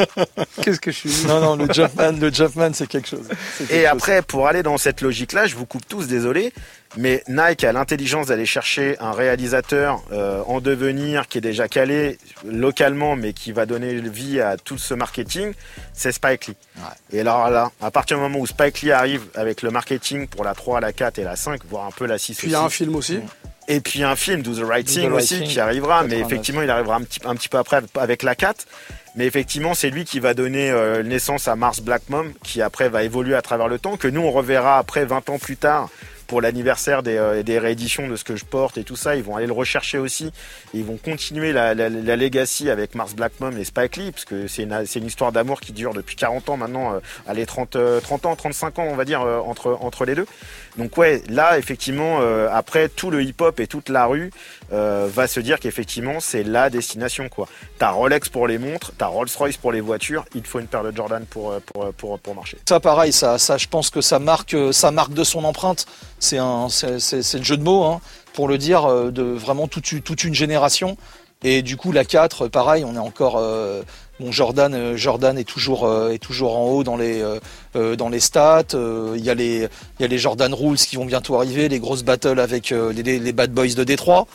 [0.62, 1.26] qu'est-ce que je suis.
[1.28, 3.28] Non, non, le Jumpman, le Jumpman, c'est quelque chose.
[3.58, 3.90] Quelque Et chose.
[3.92, 6.54] après, pour aller dans cette logique-là, je vous coupe tous, désolé,
[6.98, 12.18] mais Nike a l'intelligence d'aller chercher un réalisateur euh, en devenir qui est déjà calé
[12.46, 15.52] localement, mais qui va donner vie à tout ce marketing,
[15.94, 16.56] c'est Spike Lee.
[17.12, 20.46] Et alors là, à partir du moment où Spike Lee arrive avec le marketing pour
[20.46, 22.56] la 3, la 4 et la 5, voire un peu la 6 Puis il y
[22.56, 23.20] a un film aussi.
[23.68, 26.32] Et puis un film, Do the Right Do the aussi, qui arrivera, mais 89.
[26.32, 28.66] effectivement, il arrivera un petit, un petit peu après avec la 4.
[29.16, 32.90] Mais effectivement, c'est lui qui va donner euh, naissance à Mars Black Mom, qui après
[32.90, 35.90] va évoluer à travers le temps, que nous, on reverra après 20 ans plus tard
[36.28, 39.16] pour l'anniversaire des, euh, des rééditions de ce que je porte et tout ça.
[39.16, 40.32] Ils vont aller le rechercher aussi.
[40.74, 44.12] Et ils vont continuer la, la, la legacy avec Mars Black Mom et Spike Lee,
[44.12, 47.00] parce que c'est une, c'est une histoire d'amour qui dure depuis 40 ans maintenant, euh,
[47.28, 50.26] allez, 30, euh, 30 ans, 35 ans, on va dire, euh, entre, entre les deux.
[50.78, 54.32] Donc ouais, là, effectivement, euh, après, tout le hip-hop et toute la rue
[54.74, 57.48] euh, va se dire qu'effectivement, c'est la destination, quoi.
[57.80, 60.84] T'as Rolex pour les montres, t'as Rolls-Royce pour les voitures, il te faut une paire
[60.84, 61.60] de Jordan pour, euh,
[61.96, 62.58] pour, pour, marcher.
[62.68, 65.86] Ça, pareil, ça, ça, je pense que ça marque, ça marque de son empreinte.
[66.20, 68.02] C'est un, c'est, le jeu de mots, hein,
[68.34, 70.98] pour le dire, de vraiment toute, toute une génération.
[71.48, 73.38] Et du coup, la 4, pareil, on est encore.
[73.38, 73.84] euh,
[74.20, 77.22] Jordan, euh, Jordan est toujours, euh, est toujours en haut dans les,
[77.76, 78.64] euh, dans les stats.
[78.74, 79.68] Il y a les,
[80.00, 83.32] y a les Jordan Rules qui vont bientôt arriver, les grosses battles avec les, les-
[83.32, 84.26] Bad Boys de Détroit.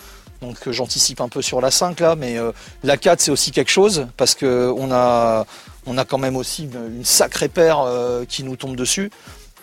[0.40, 2.36] Donc j'anticipe un peu sur la 5 là, mais
[2.84, 5.44] la 4 c'est aussi quelque chose parce que on a,
[5.86, 7.84] on a quand même aussi une, sacrée paire
[8.28, 9.10] qui nous tombe dessus.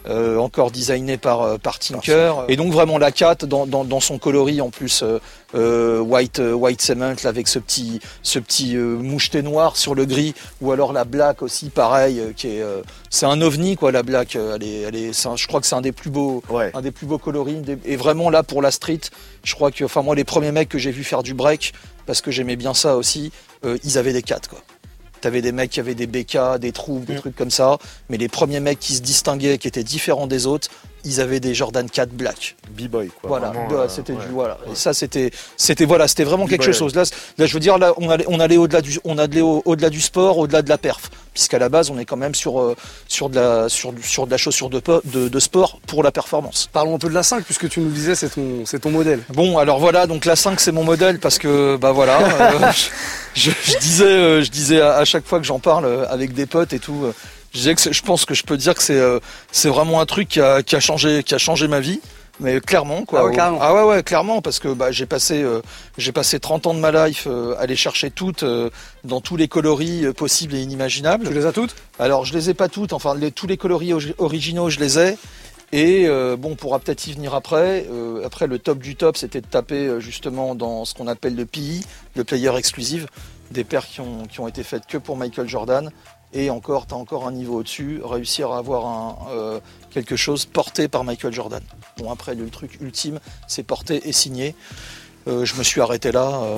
[0.08, 2.34] Euh, encore designé par, euh, par Tinker.
[2.48, 5.04] Et donc vraiment la 4 dans, dans, dans son coloris en plus
[5.56, 10.34] euh, white, white cement là, avec ce petit, ce petit moucheté noir sur le gris
[10.62, 12.63] ou alors la black aussi pareil qui est
[13.10, 15.67] c'est un ovni quoi la black elle est, elle est, c'est un- je crois que
[15.67, 16.72] c'est un des plus beaux Ouais.
[16.74, 19.02] un des plus beaux coloris et vraiment là pour la street
[19.43, 21.74] je crois que enfin moi les premiers mecs que j'ai vu faire du break
[22.06, 23.32] parce que j'aimais bien ça aussi
[23.84, 24.60] ils avaient des 4 quoi
[25.21, 27.19] T'avais des mecs qui avaient des BK, des trous, des Mm.
[27.19, 27.77] trucs comme ça.
[28.10, 30.69] Mais les premiers mecs qui se distinguaient, qui étaient différents des autres,
[31.08, 32.56] ils avaient des Jordan 4 Black.
[32.72, 33.28] B-boy, quoi.
[33.30, 34.26] Voilà, Vraiment, Bah, euh, c'était ouais.
[34.26, 34.58] du voilà.
[34.72, 36.93] Et ça c'était c'était voilà, c'était vraiment quelque chose.
[36.96, 37.04] Là,
[37.38, 39.89] là je veux dire là on allait on allait au-delà du on allait au- au-delà
[39.89, 42.76] du sport, au-delà de la perf puisqu'à la base on est quand même sur euh,
[43.08, 46.12] sur de la sur du- sur de la chaussure de, de de sport pour la
[46.12, 46.67] performance.
[46.74, 49.22] Parlons un peu de la 5 puisque tu nous disais c'est ton, c'est ton modèle.
[49.34, 52.72] Bon, alors voilà, donc la 5 c'est mon modèle parce que bah voilà, euh,
[53.36, 56.46] je, je disais, euh, je disais à, à chaque fois que j'en parle avec des
[56.48, 57.13] potes et tout, euh,
[57.58, 59.20] je disais que je pense que je peux dire que c'est euh,
[59.52, 62.00] c'est vraiment un truc qui a, qui a changé qui a changé ma vie.
[62.39, 63.22] Mais clairement quoi.
[63.22, 63.58] Ah ouais, carrément.
[63.62, 65.60] Ah ouais ouais clairement parce que bah, j'ai passé euh,
[65.98, 68.70] j'ai passé 30 ans de ma life euh, à les chercher toutes euh,
[69.04, 71.28] dans tous les coloris euh, possibles et inimaginables.
[71.28, 71.76] Tu les as toutes?
[71.98, 75.00] Alors je les ai pas toutes, enfin les- tous les coloris ori- originaux je les
[75.00, 75.17] ai.
[75.74, 77.88] Et euh, bon, on pourra peut-être y venir après.
[77.91, 81.36] Euh, après, le top du top, c'était de taper euh, justement dans ce qu'on appelle
[81.36, 81.84] le PI,
[82.15, 83.08] le player exclusive,
[83.52, 85.91] des paires qui ont, qui ont été faites que pour Michael Jordan.
[86.34, 89.60] Et encore, tu as encore un niveau au-dessus, réussir à avoir un, euh,
[89.92, 91.62] quelque chose porté par Michael Jordan.
[91.98, 94.54] Bon, après, le truc ultime, c'est porté et signé.
[95.28, 96.58] Euh, je me suis arrêté là euh,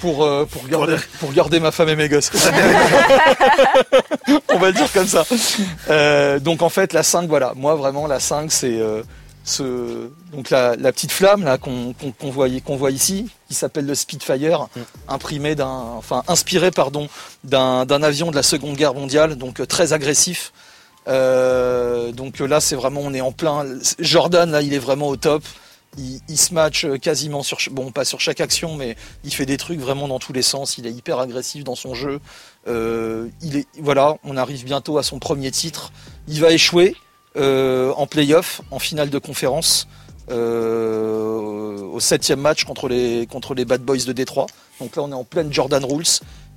[0.00, 2.30] pour, pour, pour, garder, pour garder ma femme et mes gosses.
[4.50, 5.24] On va le dire comme ça.
[6.40, 7.52] Donc en fait, la 5, voilà.
[7.56, 8.78] Moi, vraiment, la 5, c'est
[9.46, 11.94] ce, donc la, la petite flamme là qu'on
[12.30, 14.66] voit, voit ici, qui s'appelle le Spitfire,
[15.08, 17.08] imprimé d'un, enfin inspiré pardon
[17.44, 20.52] d'un avion de la Seconde Guerre mondiale, donc euh, très agressif.
[21.08, 23.64] Euh, donc euh, là, c'est vraiment, on est en plein.
[24.00, 25.44] Jordan, là, il est vraiment au top.
[25.96, 29.46] Il, il se match euh, quasiment sur, bon, pas sur chaque action, mais il fait
[29.46, 30.78] des trucs vraiment dans tous les sens.
[30.78, 32.18] Il est hyper agressif dans son jeu.
[32.66, 35.92] Euh, il est, voilà, on arrive bientôt à son premier titre.
[36.26, 36.96] Il va échouer
[37.36, 39.86] en playoff, en finale de conférence,
[40.30, 44.46] euh, au septième match contre les contre les Bad Boys de Détroit.
[44.80, 46.04] Donc là, on est en pleine Jordan Rules.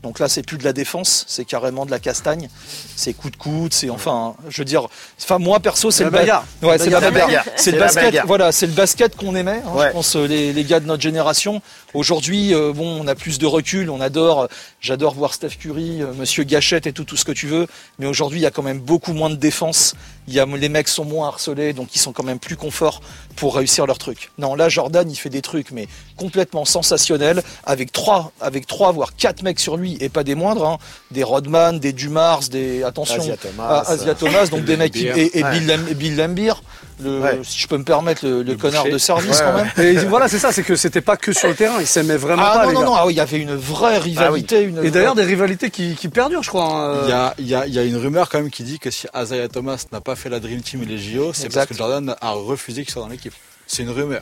[0.02, 2.48] Donc là, c'est plus de la défense, c'est carrément de la castagne.
[2.96, 4.88] C'est coup de coude, c'est enfin, je veux dire,
[5.22, 6.46] enfin moi perso, c'est le ba- bagarre.
[6.62, 7.44] Ouais, c'est la bagarre.
[7.58, 8.22] C'est le basket.
[8.26, 9.62] Voilà, c'est le basket qu'on aimait.
[9.66, 9.88] hein, Ouais.
[9.88, 11.62] Je pense euh, les, les gars de notre génération.
[11.94, 13.90] Aujourd'hui, euh, bon, on a plus de recul.
[13.90, 14.44] On adore.
[14.44, 14.48] euh,
[14.80, 17.68] J'adore voir Steph Curry, euh, Monsieur Gachette et tout, tout ce que tu veux.
[17.98, 19.96] Mais aujourd'hui, il y a quand même beaucoup moins de défense.
[20.30, 23.02] Il y a les mecs sont moins harcelés, donc ils sont quand même plus confort
[23.36, 24.30] pour réussir leur truc.
[24.38, 25.88] Non, là, Jordan, il fait des trucs, mais
[26.18, 30.68] complètement sensationnels, avec trois, avec trois, voire quatre mecs sur lui, et pas des moindres.
[30.68, 30.78] hein.
[31.10, 33.22] Des Rodman, des Dumars, des attention.
[33.24, 33.84] Asia Thomas.
[33.88, 35.60] Ah, Asia Thomas, donc des mecs et, et Ouais.
[35.60, 36.54] Bill, Bill Lambier,
[37.02, 37.40] le, Ouais.
[37.44, 38.94] si je peux me permettre, le, connard boucher.
[38.94, 39.86] de service Ouais, quand ouais.
[39.94, 39.96] même.
[39.98, 42.44] Et voilà, c'est ça, c'est que c'était pas que sur le terrain, ils s'aimaient vraiment
[42.46, 42.86] Ah pas, non, les non, gars.
[42.88, 44.62] non, ah oui, il y avait une vraie rivalité.
[44.64, 46.66] une Et d'ailleurs, des rivalités qui, qui perdurent, je crois.
[46.66, 48.50] hein, euh, Il y a, il y, a, il y a une rumeur quand même
[48.52, 51.32] qui dit que si Isaiah Thomas n'a pas fait la Dream Team et les JO,
[51.34, 53.34] c'est parce que Jordan a refusé qu'il soit dans l'équipe.
[53.68, 54.22] C'est une rumeur.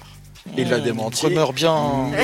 [0.55, 1.25] Il l'a démenti.
[1.25, 1.75] Rumeur bien,
[2.09, 2.23] mais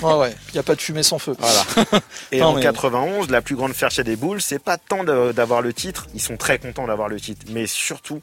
[0.00, 0.08] bon.
[0.08, 0.34] Ouais, ouais.
[0.48, 1.36] Il n'y a pas de fumée sans feu.
[1.38, 2.00] Voilà.
[2.32, 5.60] Et Non, en mais- 91, la plus grande fierté des Bulls, c'est pas tant d'avoir
[5.60, 8.22] le titre, ils sont très contents d'avoir le titre, mais surtout,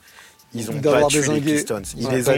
[0.53, 1.53] ils ont battu les.
[1.53, 1.81] Pistons.
[1.97, 2.31] Ils Ouais, les ont.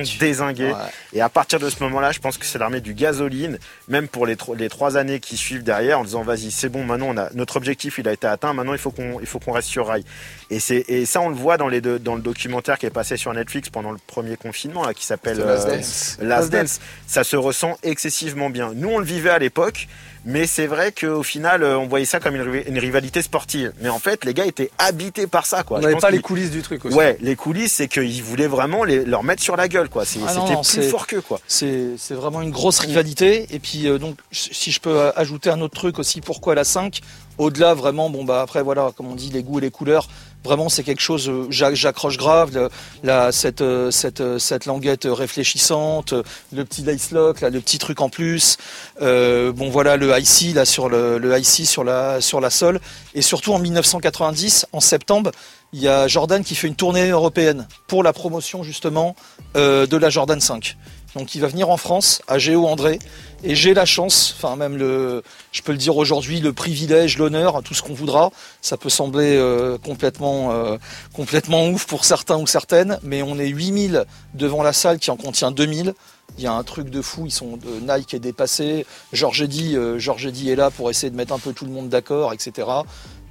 [0.73, 0.79] Ouais.
[1.13, 4.25] Et à partir de ce moment-là, je pense que c'est l'armée du gasoline, même pour
[4.25, 7.17] les, tro- les trois années qui suivent derrière, en disant vas-y, c'est bon, maintenant on
[7.17, 9.67] a notre objectif, il a été atteint, maintenant il faut qu'on il faut qu'on reste
[9.69, 10.03] sur rail.
[10.49, 12.89] Et c'est et ça on le voit dans les deux- dans le documentaire qui est
[12.91, 16.17] passé sur Netflix pendant le premier confinement là, qui s'appelle Last euh, Dance.
[16.21, 16.79] Last Dance.
[17.07, 18.71] Ça se ressent excessivement bien.
[18.75, 19.87] Nous on le vivait à l'époque.
[20.25, 23.73] Mais c'est vrai qu'au final, euh, on voyait ça comme une, riv- une rivalité sportive.
[23.81, 25.79] Mais en fait, les gars étaient habités par ça, quoi.
[25.79, 26.95] On n'avait pas les coulisses du truc aussi.
[26.95, 30.03] Ouais, les coulisses, c'est qu'ils voulaient vraiment les, leur mettre sur la gueule, quoi.
[30.03, 30.33] Ah
[30.63, 31.39] C'était plus fort qu'eux, quoi.
[31.47, 33.47] C'est vraiment une grosse rivalité.
[33.53, 37.01] Et puis, euh, donc, si je peux ajouter un autre truc aussi, pourquoi la 5
[37.37, 40.07] Au-delà, vraiment, bon, bah après, voilà, comme on dit, les goûts et les couleurs,
[40.43, 42.69] vraiment, c'est quelque chose, euh, j'a- j'accroche grave.
[43.03, 46.13] la, cette, euh, euh, cette languette réfléchissante,
[46.53, 48.57] le petit lace lock, le petit truc en plus.
[48.99, 52.79] Bon, voilà, le IC, là, sur le, sur la, sur la sole.
[53.15, 55.31] Et surtout, en 1990, en septembre,
[55.73, 59.15] il y a Jordan qui fait une tournée européenne pour la promotion, justement,
[59.55, 60.77] de la Jordan 5.
[61.15, 62.99] Donc il va venir en France, à Géo André,
[63.43, 65.21] et j'ai la chance, enfin même le,
[65.51, 68.31] je peux le dire aujourd'hui, le privilège, l'honneur, tout ce qu'on voudra.
[68.61, 70.77] Ça peut sembler euh, complètement, euh,
[71.13, 75.17] complètement ouf pour certains ou certaines, mais on est 8000 devant la salle qui en
[75.17, 75.93] contient 2000.
[76.37, 78.87] Il y a un truc de fou, ils sont de Nike est dépassé.
[79.11, 81.71] Georges Eddy, euh, Georges Eddy est là pour essayer de mettre un peu tout le
[81.71, 82.67] monde d'accord, etc.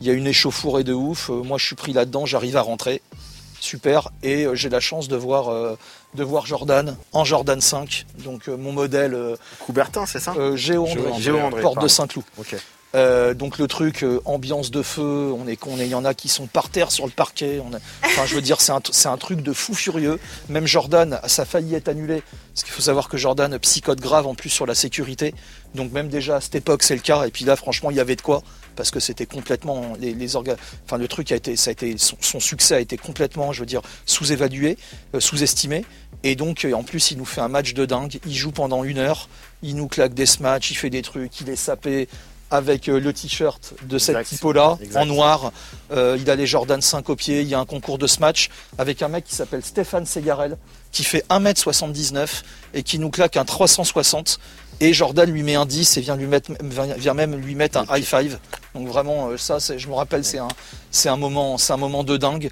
[0.00, 1.30] Il y a une échauffourée de ouf.
[1.30, 3.01] Euh, moi, je suis pris là-dedans, j'arrive à rentrer.
[3.62, 4.10] Super.
[4.24, 5.78] Et euh, j'ai la chance de voir, euh,
[6.14, 8.06] de voir Jordan en Jordan 5.
[8.18, 9.16] Donc euh, mon modèle
[9.60, 10.34] Coubertin, c'est ça?
[10.56, 11.22] Géo André, André.
[11.22, 12.24] Géo André, porte de Saint-Cloud.
[12.38, 12.56] Ok.
[12.94, 16.04] Euh, donc le truc euh, ambiance de feu, on est qu'on est, il y en
[16.04, 17.60] a qui sont par terre sur le parquet.
[17.64, 17.70] On
[18.04, 20.18] enfin, je veux dire, c'est un, c'est un truc de fou furieux.
[20.48, 22.22] Même Jordan, ça a failli être annulé,
[22.52, 25.34] parce qu'il faut savoir que Jordan psychote grave en plus sur la sécurité.
[25.74, 27.24] Donc même déjà à cette époque, c'est le cas.
[27.26, 28.42] Et puis là, franchement, il y avait de quoi,
[28.74, 30.56] parce que c'était complètement les, organes.
[30.84, 34.76] Enfin, le truc a été, été, son, succès a été complètement, je veux dire, sous-évalué,
[35.14, 35.84] euh, sous-estimé.
[36.22, 38.18] Et donc, euh, en plus, il nous fait un match de dingue.
[38.26, 39.28] Il joue pendant une heure.
[39.62, 42.08] Il nous claque des smatchs, il fait des trucs, il est sapé
[42.52, 45.52] avec euh, le t-shirt de cette typo-là, en noir.
[45.90, 47.40] Euh, il a les Jordan 5 au pied.
[47.40, 50.58] Il y a un concours de smatch avec un mec qui s'appelle Stéphane Segarel,
[50.92, 52.42] qui fait 1m79
[52.74, 54.38] et qui nous claque un 360.
[54.80, 56.52] Et Jordan lui met un 10 et vient, lui mettre,
[56.98, 58.38] vient même lui mettre un high five.
[58.74, 60.48] Donc vraiment, euh, ça, je me rappelle, c'est un,
[60.90, 62.50] c'est un moment, c'est un moment de dingue.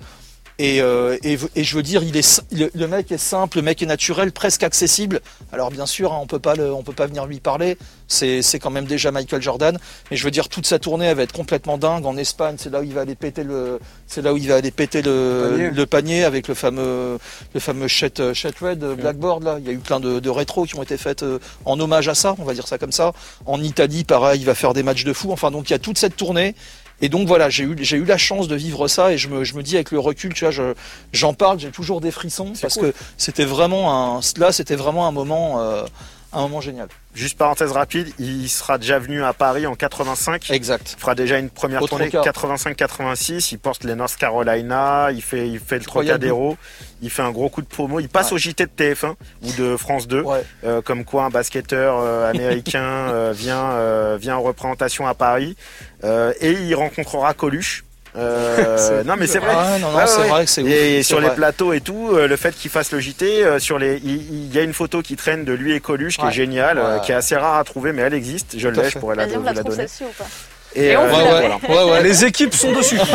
[0.62, 3.62] Et, euh, et, et je veux dire, il est, le, le mec est simple, le
[3.62, 5.22] mec est naturel, presque accessible.
[5.52, 7.78] Alors bien sûr, hein, on peut pas, le, on peut pas venir lui parler.
[8.08, 9.78] C'est, quand même déjà Michael Jordan.
[10.10, 12.04] Mais je veux dire, toute sa tournée, elle va être complètement dingue.
[12.04, 14.56] En Espagne, c'est là où il va aller péter le, c'est là où il va
[14.56, 15.70] aller péter le, Panier.
[15.70, 17.18] le panier avec le fameux,
[17.54, 19.56] le fameux Chet, Chet Red euh, Blackboard là.
[19.60, 22.08] Il y a eu plein de, de rétros qui ont été faites euh, en hommage
[22.08, 23.12] à ça, on va dire ça comme ça.
[23.46, 25.32] En Italie, pareil, il va faire des matchs de fou.
[25.32, 26.54] Enfin, donc il y a toute cette tournée.
[27.00, 29.44] Et donc voilà, j'ai eu, j'ai eu la chance de vivre ça et je me,
[29.44, 30.74] je me dis avec le recul, tu vois, je,
[31.12, 32.92] j'en parle, j'ai toujours des frissons parce cool.
[32.92, 35.84] que c'était vraiment un, là, c'était vraiment un moment, euh,
[36.32, 36.88] un moment génial.
[37.14, 40.50] Juste parenthèse rapide, il sera déjà venu à Paris en 85.
[40.52, 40.94] Exact.
[40.96, 42.30] Il fera déjà une première tournée Trocas.
[42.30, 43.48] 85-86.
[43.52, 45.84] Il porte les North Carolina, il fait, il fait le.
[45.84, 46.56] Trocadéro,
[47.02, 47.98] il fait un gros coup de promo.
[47.98, 48.34] Il passe Ouais.
[48.34, 50.20] au JT de TF1 ou de France 2.
[50.22, 50.44] Ouais.
[50.64, 55.56] Euh, comme quoi un basketteur euh, américain euh, vient, euh, vient en représentation à Paris
[56.04, 57.84] Euh, et il rencontrera Coluche.
[58.16, 59.52] Euh, non mais c'est vrai.
[59.54, 60.28] Ah, non, non, Ouais, c'est ouais.
[60.28, 60.68] vrai que c'est ouf.
[60.68, 63.58] Et C'est sur les plateaux et tout, euh, le fait qu'il fasse le JT, euh,
[63.58, 66.22] sur les, il, il y a une photo qui traîne de lui et Coluche qui
[66.24, 66.28] Ouais.
[66.30, 67.00] est géniale, euh, Ouais.
[67.04, 68.58] qui est assez rare à trouver, mais elle existe.
[68.58, 69.76] Je l'ai, je pourrais la, la la donner.
[69.76, 70.26] celle-ci ou pas?
[70.76, 71.72] Et, Et on euh, Ouais, ouais, fait.
[71.72, 72.02] ouais, ouais.
[72.02, 72.98] Les équipes sont dessus.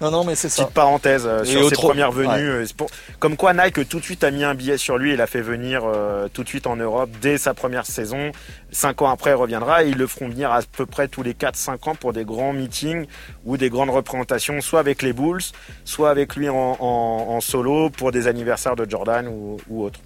[0.00, 0.62] Non, non, mais c'est ça.
[0.62, 2.28] Petite parenthèse euh, sur ses trop- premières venues.
[2.28, 2.38] ouais.
[2.62, 2.88] euh, pour-
[3.18, 5.40] Comme quoi Nike tout de suite a mis un billet sur lui et l'a fait
[5.40, 8.30] venir euh, tout de suite en Europe dès sa première saison.
[8.70, 11.32] Cinq ans après, il reviendra et ils le feront venir à peu près tous les
[11.34, 13.06] 4-5 ans pour des grands meetings
[13.44, 15.42] ou des grandes représentations, soit avec les Bulls,
[15.84, 19.98] soit avec lui en, en- en solo pour des anniversaires de Jordan ou, ou autre.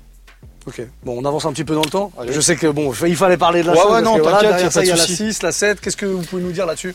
[0.67, 2.13] Ok, bon, on avance un petit peu dans le temps.
[2.19, 2.33] Allez.
[2.33, 4.23] Je sais que bon, il fallait parler de la Ouais, 5, ouais, parce non, que
[4.23, 5.17] voilà, derrière ça, il y a la souci.
[5.17, 5.81] 6, la 7.
[5.81, 6.95] Qu'est-ce que vous pouvez nous dire là-dessus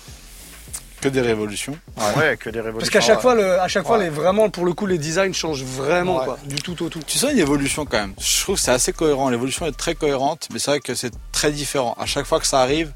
[1.02, 1.78] Que des révolutions.
[2.18, 2.80] Ouais, que des révolutions.
[2.80, 3.22] Parce qu'à chaque ouais.
[3.22, 4.06] fois, le, à chaque fois, Ouais.
[4.06, 6.26] les, vraiment, pour le coup, les designs changent vraiment, Ouais.
[6.26, 7.02] quoi, du tout au tout.
[7.06, 8.14] Tu sens une évolution quand même.
[8.22, 9.30] Je trouve que c'est assez cohérent.
[9.30, 11.94] L'évolution est très cohérente, mais c'est vrai que c'est très différent.
[12.00, 12.94] À chaque fois que ça arrive,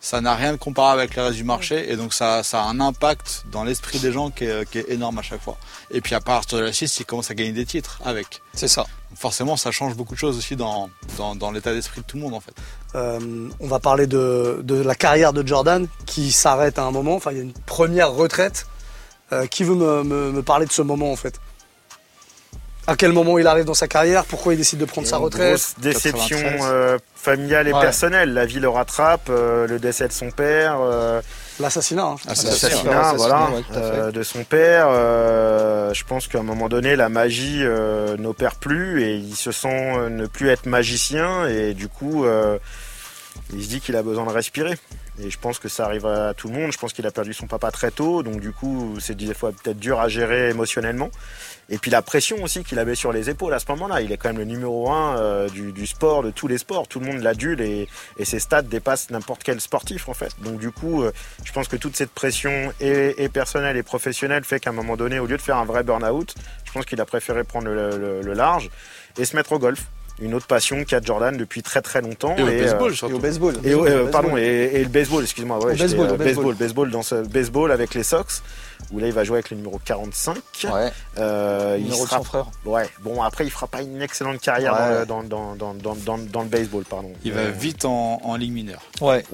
[0.00, 2.64] ça n'a rien de comparable avec le reste du marché, et donc ça, ça a
[2.66, 5.56] un impact dans l'esprit des gens qui est, qui est énorme à chaque fois.
[5.90, 8.42] Et puis à partir de la 6, ils commencent à gagner des titres avec.
[8.54, 8.86] C'est ça.
[9.16, 12.22] Forcément, ça change beaucoup de choses aussi dans, dans, dans l'état d'esprit de tout le
[12.22, 12.52] monde en fait.
[12.94, 17.16] Euh, on va parler de, de la carrière de Jordan qui s'arrête à un moment.
[17.16, 18.66] Enfin, il y a une première retraite.
[19.32, 21.38] Euh, qui veut me, me- me parler de ce moment en fait?
[22.88, 24.24] À quel moment il arrive dans sa carrière?
[24.24, 25.50] Pourquoi il décide de prendre sa retraite?
[25.50, 26.60] grosse déception 93.
[26.64, 27.80] euh, familiale et Ouais.
[27.80, 28.32] personnelle.
[28.34, 31.20] La vie le rattrape, euh, le décès de son père, euh,
[31.60, 32.02] L'assassinat.
[32.04, 32.16] hein.
[32.26, 34.86] L'assassinat, voilà, ouais, euh, de son père.
[34.90, 39.52] euh, je pense qu'à un moment donné, la magie euh, n'opère plus et il se
[39.52, 42.58] sent euh, ne plus être magicien et du coup, euh,
[43.52, 44.76] il se dit qu'il a besoin de respirer.
[45.22, 46.72] Et je pense que ça arrive à tout le monde.
[46.72, 49.52] Je pense qu'il a perdu son papa très tôt, donc du coup, c'est des fois
[49.52, 51.10] peut-être dur à gérer émotionnellement.
[51.70, 54.00] Et puis la pression aussi qu'il avait sur les épaules à ce moment-là.
[54.00, 56.88] Il est quand même le numéro un euh, du, du sport, de tous les sports.
[56.88, 60.32] Tout le monde l'adule et, et ses stats dépassent n'importe quel sportif en fait.
[60.42, 61.12] Donc du coup, euh,
[61.44, 64.96] je pense que toute cette pression et, et personnelle et professionnelle fait qu'à un moment
[64.96, 67.96] donné, au lieu de faire un vrai burn-out, je pense qu'il a préféré prendre le,
[67.96, 68.68] le- le large
[69.18, 69.84] et se mettre au golf.
[70.22, 72.36] Une autre passion qu'a Jordan depuis très très longtemps.
[72.36, 73.14] Et au euh, baseball, Et surtout.
[73.14, 73.54] au baseball.
[73.64, 74.10] et, Au euh, baseball.
[74.10, 74.42] pardon, et,
[74.74, 75.58] et le baseball, excuse-moi.
[75.64, 76.16] Ouais, euh, baseball.
[76.18, 78.42] baseball, baseball dans ce baseball avec les Sox,
[78.92, 80.36] où là il va jouer avec le numéro 45.
[80.64, 82.46] Ouais, Euh, il numéro de sera- son frère.
[82.64, 85.06] Ouais, bon après il fera pas une excellente carrière Ouais.
[85.06, 87.12] dans, le- dans, dans, dans, dans, dans, dans le baseball, pardon.
[87.24, 88.82] Il va Euh, vite en, en ligue mineure.
[89.00, 89.24] Ouais.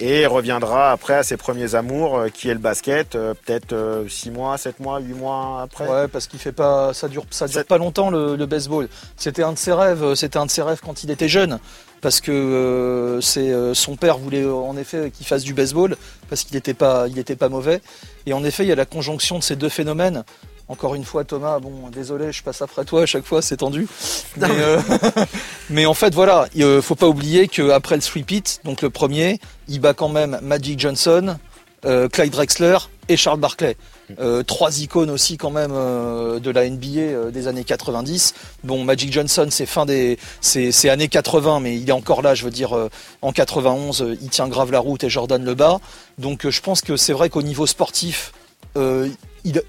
[0.00, 4.30] Et reviendra après à ses premiers amours, euh, qui est le basket, euh, peut-être 6
[4.30, 5.88] mois, 7 mois, 8 mois après.
[5.88, 8.88] Ouais, parce qu'il fait pas, ça dure, ça dure pas longtemps le, le baseball.
[9.16, 11.58] C'était un de ses rêves, euh, c'était un de ses rêves quand il était jeune,
[12.00, 15.96] parce que euh, c'est euh, son père voulait euh, en effet qu'il fasse du baseball
[16.28, 17.80] parce qu'il était pas, il était pas mauvais.
[18.26, 20.24] Et en effet, il y a la conjonction de ces deux phénomènes.
[20.68, 23.88] Encore une fois, Thomas, bon, désolé, je passe après toi à chaque fois, c'est tendu.
[24.36, 24.80] Mais, euh,
[25.70, 29.40] mais en fait, voilà, il euh, faut pas oublier qu'après le three-peat, donc le premier,
[29.68, 31.36] il bat quand même Magic Johnson,
[31.84, 32.76] euh, Clyde Drexler
[33.08, 33.76] et Charles Barkley.
[34.20, 38.34] Euh, trois icônes aussi quand même euh, de la NBA des années 90.
[38.64, 42.34] Bon, Magic Johnson, c'est fin des, c'est c'est années 80, mais il est encore là.
[42.34, 42.88] Je veux dire, euh,
[43.22, 45.78] en 91, euh, il tient grave la route et Jordan le bat.
[46.16, 48.32] Donc, je pense que c'est vrai qu'au niveau sportif,
[48.76, 49.08] euh,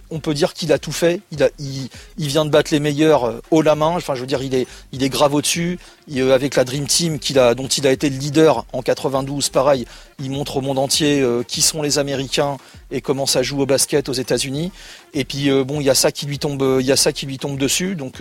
[0.10, 1.21] on peut dire qu'il a tout fait.
[1.60, 3.89] Il, vient de battre les meilleurs euh, haut la main.
[3.95, 5.79] Enfin, je veux dire, il est, il grave au-dessus.
[6.15, 9.49] Euh, avec la Dream Team qu'il a, dont il a été le leader en 92,
[9.49, 9.86] pareil,
[10.19, 12.58] il montre au monde entier euh, qui sont les Américains
[12.89, 14.71] et comment ça joue au basket aux États-Unis.
[15.13, 17.27] Et puis bon, il y a ça qui lui tombe, il y a ça qui
[17.27, 17.95] lui tombe dessus.
[17.95, 18.19] Donc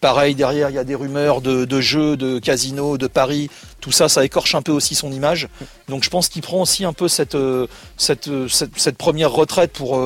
[0.00, 3.48] pareil derrière, il y a des rumeurs de, jeux, de casinos, de paris.
[3.80, 5.48] Tout ça, ça écorche un peu aussi son image.
[5.88, 7.36] Donc je pense qu'il prend aussi un peu cette,
[8.98, 9.96] première retraite pour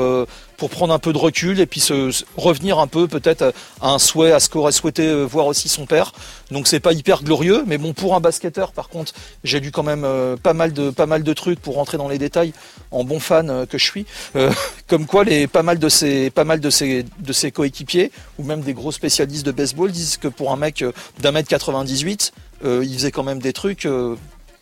[0.63, 3.99] pour prendre un peu de recul et puis se, revenir un peu peut-être à un
[3.99, 6.13] souhait, à ce qu'aurait souhaité euh, voir aussi son père.
[6.53, 9.83] Donc c'est pas hyper glorieux, mais bon pour un basketteur par contre, j'ai lu quand
[9.83, 12.53] même euh, pas mal de pas mal de trucs pour rentrer dans les détails
[12.93, 14.07] en bon fan euh, que je suis.
[14.87, 18.45] Comme quoi les pas mal de ses pas mal de ses de ses coéquipiers ou
[18.45, 20.85] même des gros spécialistes de baseball disent que pour un mec
[21.19, 22.33] d'un mètre 98,
[22.65, 23.89] euh, il faisait quand même des trucs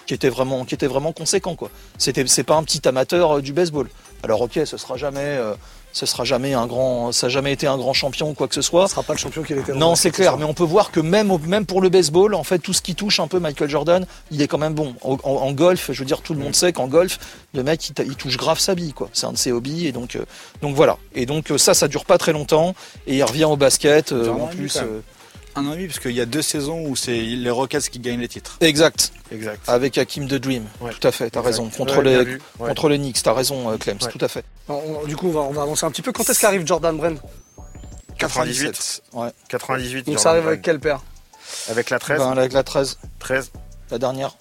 [0.07, 1.71] qui étaient vraiment qui étaient vraiment conséquents quoi.
[1.99, 3.91] C'était c'est pas un petit amateur du baseball.
[4.23, 5.39] Alors ok, ce sera jamais
[5.93, 8.55] ce sera jamais un grand ça a jamais été un grand champion ou quoi que
[8.55, 8.87] ce soit.
[8.87, 9.73] Ce sera pas le champion qu'il était.
[9.73, 12.59] Non, c'est clair, mais on peut voir que même, même pour le baseball, en fait,
[12.59, 14.95] tout ce qui touche un peu Michael Jordan, il est quand même bon.
[15.03, 17.19] En, en- en golf, je veux dire, tout le monde sait qu'en golf,
[17.55, 19.09] le mec, il, touche grave sa bille, quoi.
[19.13, 20.25] C'est un de ses hobbies, et donc, euh,
[20.63, 20.97] donc voilà.
[21.15, 22.75] Et donc, euh, ça, ça dure pas très longtemps,
[23.07, 24.79] et il revient au basket, euh, en plus.
[25.57, 27.99] Un an et demi, parce qu'il y a deux saisons où c'est les Rockets qui
[27.99, 28.57] gagnent les titres.
[28.61, 29.13] exact.
[29.33, 29.61] Exact.
[29.69, 30.65] Avec Hakim the Dream.
[30.81, 30.93] Ouais.
[30.93, 31.69] Tout à fait, t'as raison.
[31.71, 32.43] Contre Ouais, les, vu.
[32.59, 32.69] Ouais.
[32.69, 34.11] contre les Knicks, t'as raison, euh, Clem, Ouais.
[34.11, 34.45] tout à fait.
[34.69, 36.13] On- on- du coup, on va, on va avancer un petit peu.
[36.13, 37.19] Quand est-ce qu'arrive Jordan Brand?
[38.19, 39.03] 98.
[39.49, 39.97] 98.
[39.99, 40.65] Donc Jordan ça arrive avec Brand.
[40.65, 41.01] quel père
[41.71, 42.19] Avec la 13.
[42.19, 43.51] Ben, avec la 13, 13.
[43.91, 44.37] la dernière.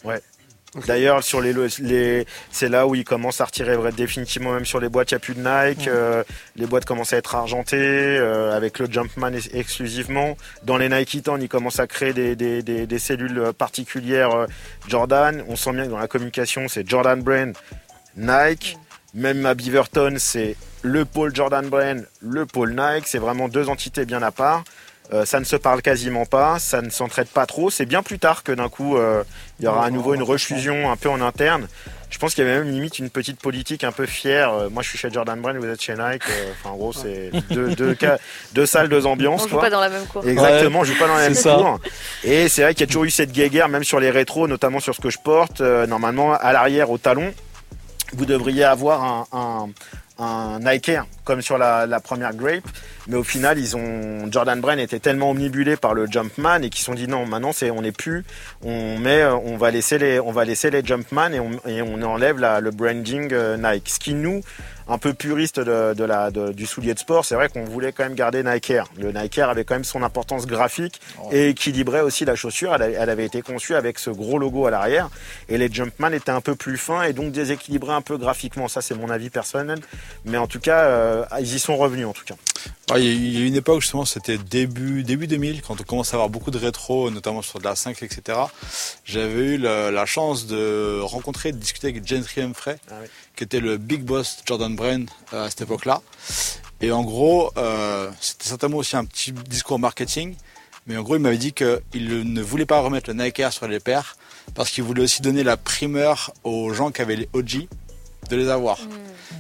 [0.86, 4.88] D'ailleurs, sur les, les c'est là où il commence à retirer définitivement, même sur les
[4.88, 5.88] boîtes, il n'y a plus de Nike.
[5.88, 6.24] Euh,
[6.56, 10.38] les boîtes commencent à être argentées, euh, avec le Jumpman ex- exclusivement.
[10.64, 14.46] Dans les Nike Town, il commence à créer des, des, des, des cellules particulières euh,
[14.88, 15.44] Jordan.
[15.48, 17.54] On sent bien que dans la communication, c'est Jordan Brand,
[18.16, 18.78] Nike.
[19.16, 23.08] Même à Beaverton, c'est le pôle Jordan Brand, le pôle Nike.
[23.08, 24.64] C'est vraiment deux entités bien à part.
[25.12, 27.70] Euh, ça ne se parle quasiment pas, ça ne s'entraide pas trop.
[27.72, 29.24] C'est bien plus tard que d'un coup, euh,
[29.60, 31.68] il y aura à nouveau une refusion un peu en interne.
[32.12, 34.52] Je pense qu'il y avait même limite une petite politique un peu fière.
[34.54, 36.24] Euh, moi, je suis chez Jordan Brand, vous êtes chez Nike.
[36.30, 38.18] Euh, Enfin, en gros, c'est deux, deux, cas-
[38.54, 39.44] deux salles, deux ambiances.
[39.46, 39.62] On joue quoi.
[39.62, 40.28] pas dans la même cour.
[40.28, 41.56] Exactement, je joue pas dans la même ça.
[41.56, 41.80] cour.
[42.24, 44.80] Et c'est vrai qu'il y a toujours eu cette guéguerre, même sur les rétros, notamment
[44.80, 45.62] sur ce que je porte.
[45.62, 47.32] Euh, normalement, à l'arrière, au talon,
[48.14, 49.70] vous devriez avoir un, un,
[50.20, 50.92] un Nike
[51.24, 52.64] comme sur la, première Grape.
[53.08, 56.80] Mais au final, ils ont Jordan Brand était tellement omnibulé par le Jumpman et qu'ils
[56.80, 58.24] se sont dit non, maintenant c'est on n'est plus,
[58.64, 62.02] on met, on va laisser les, on va laisser les Jumpman et on, et on
[62.04, 63.90] enlève la- le branding euh, Nike.
[63.90, 64.42] Ce qui nous,
[64.90, 67.92] un peu puriste de, de la, de- du soulier de sport, c'est vrai qu'on voulait
[67.92, 68.86] quand même garder Nike Air.
[68.98, 71.00] Le Nike Air avait quand même son importance graphique
[71.32, 72.74] et équilibrait aussi la chaussure.
[72.76, 75.10] Elle, avait été conçue avec ce gros logo à l'arrière
[75.48, 78.68] et les Jumpman étaient un peu plus fins et donc déséquilibrés un peu graphiquement.
[78.68, 79.80] Ça, c'est mon avis personnel,
[80.26, 82.36] mais en tout cas, euh, ils y sont revenus en tout cas.
[82.92, 86.18] Ouais, il y a- une époque justement, c'était début début 2000, quand on commence à
[86.18, 88.38] avoir beaucoup de rétro, notamment sur de la 5, etc.
[89.06, 93.08] J'avais eu la, la chance de rencontrer, de discuter avec Gentry Humphrey, Ah oui.
[93.40, 96.02] Qui était le big boss de Jordan Brand euh, à cette époque-là.
[96.82, 100.36] Et en gros, euh, c'était certainement aussi un petit discours marketing,
[100.88, 103.66] mais en gros, il m'avait dit qu'il ne voulait pas remettre le Nike Air sur
[103.70, 104.18] les paires
[104.56, 107.70] parce qu'il voulait aussi donner la primeur aux gens qui avaient les OG
[108.30, 108.78] de les avoir.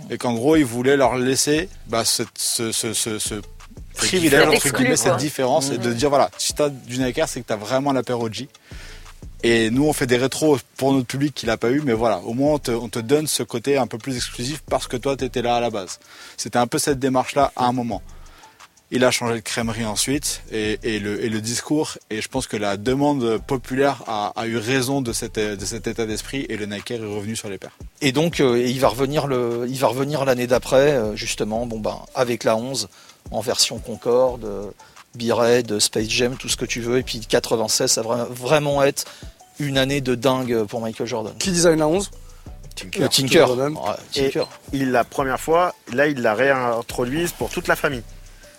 [0.10, 3.36] Et qu'en gros, il voulait leur laisser bah, ce, ce, ce, ce, ce
[3.96, 7.28] privilège, entre guillemets, cette différence, et de dire voilà, si tu as du Nike Air,
[7.28, 8.48] c'est que tu as vraiment la paire OG.
[9.44, 12.20] Et nous, on fait des rétros pour notre public qui l'a pas eu, mais voilà,
[12.20, 14.98] au moins on te, on te donne ce côté un peu plus exclusif parce que
[14.98, 16.00] toi, tu étais là à la base.
[16.36, 18.02] C'était un peu cette démarche-là à un moment.
[18.92, 23.40] Il a changé de crèmerie ensuite et, le, discours, et je pense que la demande
[23.46, 27.60] populaire a, eu raison de, cet état d'esprit et le Nike est revenu sur les
[27.60, 27.78] paires.
[28.02, 31.80] Et donc, euh, il va revenir le, il va revenir l'année d'après, euh, justement, bon
[31.80, 32.90] ben, avec la 11
[33.30, 34.72] en version Concorde, euh,
[35.16, 36.98] B-Red, Space Jam, tout ce que tu veux.
[37.00, 39.06] Et puis 96, ça va vraiment être
[39.60, 41.34] une année de dingue pour Michael Jordan.
[41.38, 42.10] Qui design la 11
[42.98, 43.46] Le Tinker.
[43.48, 43.74] Jordan.
[43.74, 44.48] Ouais, Tinker.
[44.72, 48.04] il la première fois, là il la réintroduise pour toute la famille.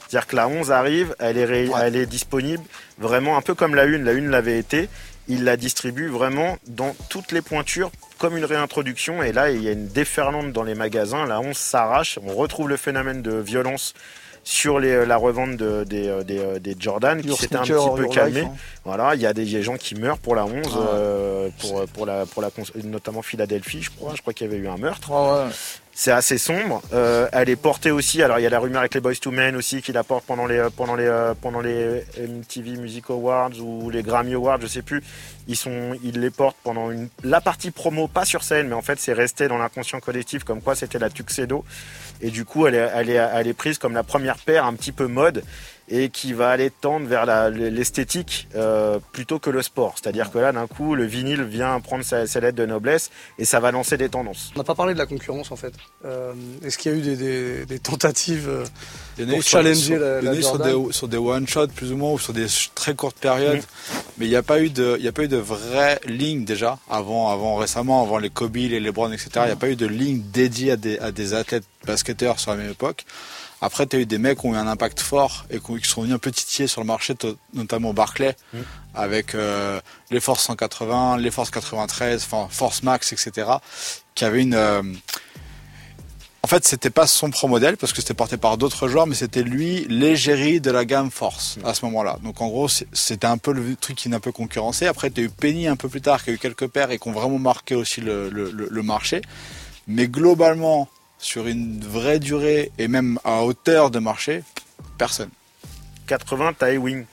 [0.09, 1.81] C'est-à-dire que la 11 arrive, elle est, ré- Ouais.
[1.85, 2.63] elle est disponible
[2.99, 4.89] vraiment un peu comme la 1, la 1 l'avait été.
[5.29, 9.69] Il la distribue vraiment dans toutes les pointures comme une réintroduction et là il y
[9.69, 13.95] a une déferlante dans les magasins, la 11 s'arrache, on retrouve le phénomène de violence
[14.43, 17.72] sur les- la revente de- des, euh, des, euh, des Jordan qui s'était un petit
[17.97, 18.41] peu calmé.
[18.41, 18.57] life, hein.
[18.84, 22.07] Voilà, il y a des gens qui meurent pour la 11, Ah euh, pour, pour,
[22.07, 22.51] la, pour la,
[22.84, 24.12] notamment Philadelphie, je crois.
[24.16, 25.11] Je crois qu'il y avait eu un meurtre.
[25.11, 25.53] Ouais, ouais.
[25.93, 26.80] C'est assez sombre.
[26.95, 28.22] Euh, elle est portée aussi.
[28.22, 30.24] Alors il y a la rumeur avec les Boys to Men aussi qui la portent
[30.24, 34.66] pendant les pendant les euh, pendant les MTV Music Awards ou les Grammy Awards, je
[34.68, 35.03] sais plus.
[35.47, 38.80] Ils sont ils les portent pendant une la partie promo pas sur scène, mais en
[38.82, 41.64] fait c'est resté dans l'inconscient collectif comme quoi c'était la tuxedo.
[42.21, 45.43] Et du coup elle est prise comme la première paire un petit peu mode
[45.91, 49.95] et qui va aller tendre vers l'esthétique euh, plutôt que le sport.
[50.01, 53.45] C'est-à-dire que là d'un coup le vinyle vient prendre sa, sa lettre de noblesse et
[53.45, 54.53] ça va lancer des tendances.
[54.55, 55.72] On n'a pas parlé de la concurrence en fait.
[56.05, 56.32] Euh,
[56.64, 58.64] Est-ce qu'il y a eu des, des- des tentatives euh,
[59.26, 61.68] Pour challenger sur- la- il y en a la eu sur des, sur des one-shots
[61.68, 63.59] plus ou moins ou sur des très courtes périodes.
[63.59, 63.97] Mm.
[64.18, 66.45] Mais il n'y a pas eu de, il y a pas eu de vraie ligne
[66.45, 69.30] déjà avant, avant récemment, avant les Kobe, les LeBron, etc.
[69.36, 72.51] Il n'y a pas eu de ligne dédiée à des, à des athlètes basketteurs sur
[72.53, 73.05] la même époque.
[73.63, 75.77] Après, tu as eu des mecs qui ont eu un impact fort et qui ont-
[75.77, 77.15] qui sont venus un peu titiller sur le marché,
[77.53, 78.59] notamment Barclay, Mm.
[78.95, 79.81] avec euh,
[80.11, 83.49] les Force 180, les Force 93, enfin Force Max, etc.
[84.15, 84.83] Qui avaient une, euh,
[86.43, 89.15] en fait, c'était pas son pro modèle parce que c'était porté par d'autres joueurs, mais
[89.15, 92.19] c'était lui l'égérie de la gamme Force à ce moment-là.
[92.25, 94.87] Donc en gros, c'était un peu le truc qui n'a peu concurrencé.
[94.87, 96.99] Après, tu as eu Penny un peu plus tard qui a eu quelques paires et
[96.99, 99.21] qui ont vraiment marqué aussi le, le- le- le marché.
[99.87, 100.89] Mais globalement,
[101.21, 104.43] sur une vraie durée et même à hauteur de marché,
[104.99, 105.31] personne.
[106.07, 107.05] 80, t'as Ewing.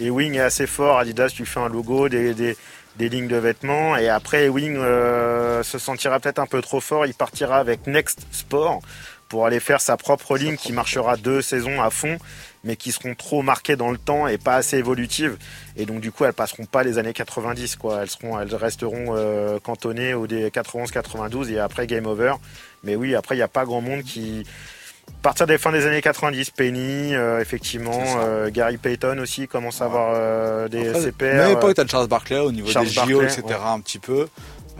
[0.00, 0.98] Ewing est assez fort.
[0.98, 2.56] Adidas, tu fais un logo, des,
[2.98, 3.96] lignes de vêtements.
[3.96, 7.06] Et après, Ewing euh, se sentira peut-être un peu trop fort.
[7.06, 8.80] Il partira avec Next Sport
[9.28, 12.18] pour aller faire sa propre ligne qui marchera deux saisons à fond,
[12.64, 15.36] mais qui seront trop marquées dans le temps et pas assez évolutives.
[15.76, 17.76] Et donc, du coup, elles passeront pas les années 90.
[17.76, 18.02] Quoi.
[18.02, 22.34] Elles, seront, elles resteront euh, cantonnées aux des 91-92 et après, game over.
[22.84, 24.44] Mais oui, après, il n'y a pas grand monde qui.
[25.08, 29.82] À partir des fins des années 90, Penny, euh, effectivement, euh, Gary Payton aussi commence
[29.82, 31.24] à avoir euh, des CPR.
[31.24, 33.42] Même époque, t'as Charles Barkley au niveau Charles des JO, etc.
[33.48, 33.54] ouais.
[33.66, 34.28] un petit peu.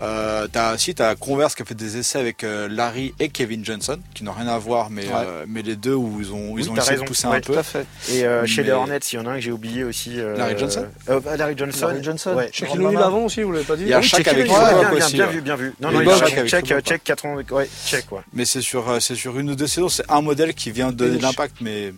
[0.01, 3.63] Euh, t'as si t'as Converse qui a fait des essais avec euh, Larry et Kevin
[3.63, 5.11] Johnson, qui n'ont rien à voir, mais Ouais.
[5.13, 7.03] euh, mais les deux où ils ont Oui, essayé raison.
[7.03, 7.53] de pousser Ouais, un peu.
[7.53, 7.85] Tout à fait.
[8.11, 10.19] Et euh, chez les Hornets, il y en a un que j'ai oublié aussi.
[10.19, 11.87] euh, Larry Johnson euh, bah, Larry Johnson.
[11.87, 12.33] Larry Johnson.
[12.35, 12.49] Ouais.
[12.71, 12.97] O'Neal.
[13.03, 15.13] avant aussi, vous l'avez pas dit Il y a Shaquille avec Reebok bien, bien, aussi,
[15.13, 15.31] bien ouais.
[15.33, 15.73] vu, bien vu.
[15.79, 16.01] Non, non,
[16.47, 18.23] check, check 80, ouais, check, quoi.
[18.33, 21.17] Mais c'est sur c'est sur une ou deux saisons, c'est un modèle qui vient donner
[21.17, 21.93] de l'impact, mais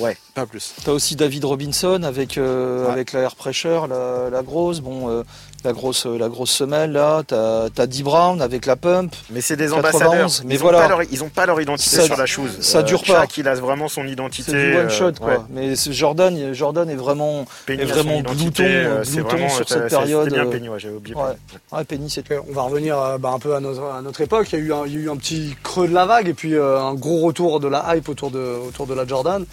[0.00, 0.16] Ouais.
[0.34, 0.74] pas plus.
[0.84, 2.90] T'as aussi David Robinson avec euh, Ouais.
[2.92, 5.22] avec la air pressure, la, la grosse, bon, euh,
[5.64, 7.22] la grosse la grosse semelle là.
[7.26, 9.14] T'as t'as Dee Brown avec la pump.
[9.30, 10.30] Mais c'est des 91, ambassadeurs.
[10.46, 10.78] mais ils, voilà.
[10.78, 12.60] ont pas leur, ils ont pas leur identité Ça- sur la chose.
[12.60, 13.20] ça dure pas.
[13.22, 14.52] Shaq, il a vraiment son identité.
[14.52, 15.28] C'est du one shot euh, quoi.
[15.28, 15.38] ouais.
[15.50, 17.44] Mais Jordan, Jordan est vraiment.
[17.66, 20.78] Penny vraiment glouton, euh, glouton vraiment, sur euh, cette période, C'était bien euh, Penny, ouais,
[20.78, 21.16] j'avais oublié.
[21.16, 21.22] ouais.
[21.24, 21.60] Penny.
[21.72, 24.20] Ouais, Penny c'est Ok, On va revenir euh, bah, un peu à notre, à notre
[24.20, 24.48] époque.
[24.52, 26.28] Il y, a eu un, il y a eu un petit creux de la vague
[26.28, 28.38] et puis euh, un gros retour de la hype autour de,
[28.68, 29.44] autour de la Jordan.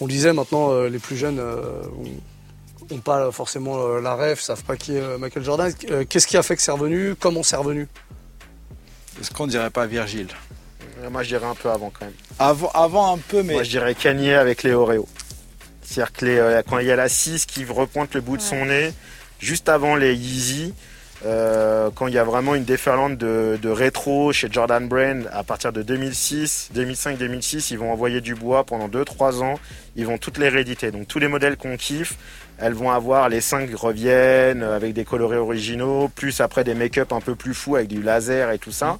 [0.00, 1.40] On disait maintenant, euh, les plus jeunes
[2.90, 5.72] n'ont pas forcément euh, la ref, savent pas qui est euh, Michael Jordan.
[5.90, 7.14] Euh, Qu'est-ce qui a fait que c'est revenu?
[7.18, 7.88] Comment c'est revenu?
[9.20, 10.28] Est-ce qu'on dirait pas Virgile
[11.10, 12.14] Moi, je dirais un peu avant quand même.
[12.38, 15.08] Avant, avant un peu, mais Moi, je dirais Kanye avec les Oreo.
[15.82, 18.42] C'est-à-dire que les, euh, quand il y a la 6 qui repointe le bout de
[18.42, 18.92] son nez,
[19.38, 20.74] juste avant les Yeezy,
[21.26, 25.42] euh, quand il y a vraiment une déferlante de, de rétro chez Jordan Brand, à
[25.42, 29.58] partir de 2006, 2005-2006, ils vont envoyer du bois pendant 2-3 ans,
[29.96, 30.90] ils vont toutes les rééditer.
[30.90, 32.14] Donc tous les modèles qu'on kiffe,
[32.58, 37.12] elles vont avoir, les 5 reviennent euh, avec des colorés originaux, plus après des make-up
[37.12, 38.98] un peu plus fous avec du laser et tout ça.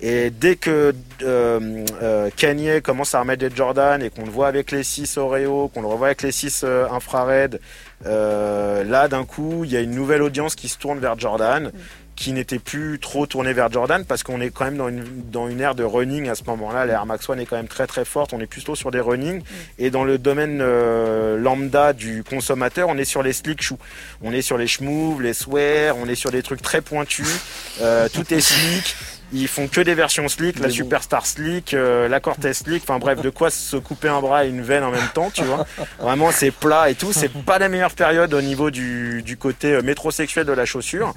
[0.00, 4.48] Et dès que euh, euh, Kanye commence à remettre des Jordan et qu'on le voit
[4.48, 7.60] avec les 6 Oreo, qu'on le revoit avec les 6 euh, infrared,
[8.04, 11.70] euh, là d'un coup il y a une nouvelle audience qui se tourne vers Jordan,
[12.16, 15.48] qui n'était plus trop tournée vers Jordan parce qu'on est quand même dans une, dans
[15.48, 16.86] une ère de running à ce moment-là.
[16.86, 19.42] L'Air Max One est quand même très très forte, on est plutôt sur des running.
[19.78, 23.78] Et dans le domaine euh, lambda du consommateur, on est sur les slick shoes.
[24.22, 27.40] On est sur les schmoove, les swear, on est sur des trucs très pointus,
[27.80, 28.96] euh, tout est slick.
[29.34, 33.20] Ils font que des versions slick, la Superstar slick, euh, la Cortez slick, enfin bref,
[33.20, 35.66] de quoi se couper un bras et une veine en même temps, tu vois.
[35.98, 37.12] Vraiment, c'est plat et tout.
[37.12, 41.14] C'est pas la meilleure période au niveau du, du côté euh, métrosexuel de la chaussure.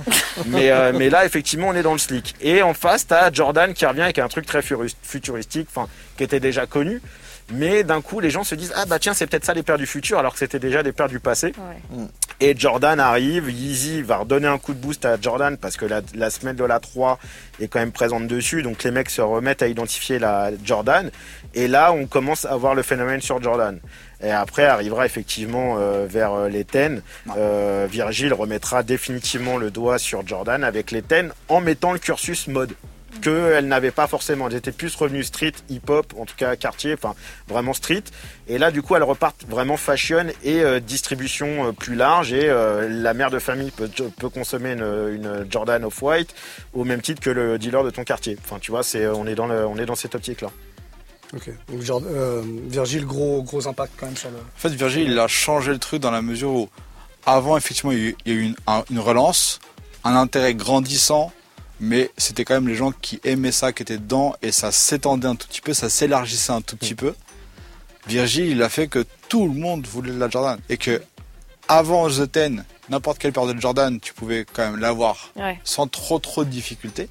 [0.47, 2.33] Mais, euh, mais là, effectivement, on est dans le slick.
[2.41, 5.87] Et en face, t'as Jordan qui revient avec un truc très futuristique, enfin,
[6.17, 7.01] qui était déjà connu.
[7.51, 9.77] Mais d'un coup, les gens se disent, ah bah tiens, c'est peut-être ça les paires
[9.77, 11.53] du futur, alors que c'était déjà des paires du passé.
[11.57, 12.05] Ouais.
[12.39, 16.01] Et Jordan arrive, Yeezy va redonner un coup de boost à Jordan parce que la,
[16.13, 17.17] la semelle de la 3
[17.59, 21.09] est quand même présente dessus, donc les mecs se remettent à identifier la Jordan.
[21.55, 23.79] Et là, on commence à voir le phénomène sur Jordan.
[24.21, 27.01] Et après arrivera effectivement euh, vers euh, les 10.
[27.35, 32.47] Euh, Virgil remettra définitivement le doigt sur Jordan avec les 10 en mettant le cursus
[32.47, 32.73] mode
[33.21, 34.47] qu'elle n'avait pas forcément.
[34.47, 37.15] Elle était plus revenue street, hip-hop, en tout cas quartier, enfin
[37.47, 38.03] vraiment street.
[38.47, 42.33] Et là, du coup, elle repart vraiment fashion et euh, distribution euh, plus large.
[42.33, 44.81] Et euh, la mère de famille peut, peut consommer une,
[45.15, 46.33] une Jordan Off-White
[46.73, 48.37] au même titre que le dealer de ton quartier.
[48.43, 50.49] Enfin, tu vois, c'est, on, est dans le, on est dans cette optique-là.
[51.35, 51.49] Ok.
[51.67, 54.37] Donc euh, Virgile, gros, gros impact quand même sur le.
[54.37, 56.69] En fait, Virgil, il a changé le truc dans la mesure où,
[57.25, 59.59] avant, effectivement, il y a eu, il y a eu une, un- une relance,
[60.05, 61.33] un intérêt grandissant,
[61.79, 65.27] mais c'était quand même les gens qui aimaient ça, qui étaient dedans, et ça s'étendait
[65.27, 67.13] un tout petit peu, ça s'élargissait un tout petit peu.
[68.07, 71.01] Virgil, il a fait que tout le monde voulait de la Jordan, et que,
[71.67, 75.59] avant The Ten, n'importe quelle paire de Jordan, tu pouvais quand même l'avoir Ouais.
[75.63, 77.09] sans trop trop de difficultés.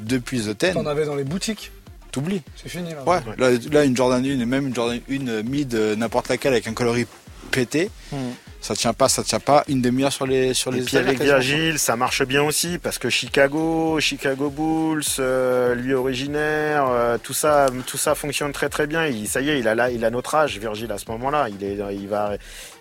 [0.00, 1.72] Depuis The Ten, T'en avais dans les boutiques.
[2.12, 2.42] t'oublies.
[2.56, 3.02] C'est fini là.
[3.04, 6.52] Ouais, là, là, une Jordan 1 et même une Jordan 1 mid euh, n'importe laquelle
[6.52, 7.06] avec un coloris
[7.46, 8.16] pété, Mm.
[8.60, 11.08] ça tient pas, ça tient pas une demi-heure sur les sur Et les puis étagères,
[11.08, 11.38] avec quasiment.
[11.38, 17.32] Virgil, ça marche bien aussi parce que Chicago, Chicago Bulls, euh, lui originaire, euh, tout
[17.34, 19.06] ça, tout ça fonctionne très très bien.
[19.06, 21.48] Il, ça y est, il a là, il a notre âge, Virgil à ce moment-là.
[21.48, 22.32] Il est, il va,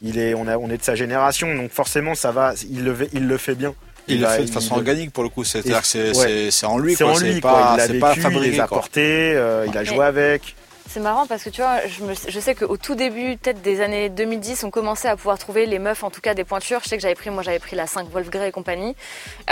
[0.02, 2.96] il est, on a, on est de sa génération, donc forcément ça va, il le,
[3.14, 3.74] il le fait bien.
[4.08, 6.16] Il le va- fait de façon il- organique pour le coup, c'est-à-dire Et- que c'est
[6.16, 6.50] ouais.
[6.68, 7.52] en lui C'est en lui, quoi.
[7.52, 10.06] pas Il l'a c'est pas vécu, il fabriqué les a portés, euh, il a joué
[10.06, 10.56] avec.
[10.96, 14.64] C'est marrant parce que tu vois, je, sais qu'au tout début, peut-être des années 2010,
[14.64, 16.80] on commençait à pouvoir trouver les meufs, en tout cas des pointures.
[16.86, 18.96] Je sais que j'avais pris, moi j'avais pris la 5 Wolf Grey et compagnie,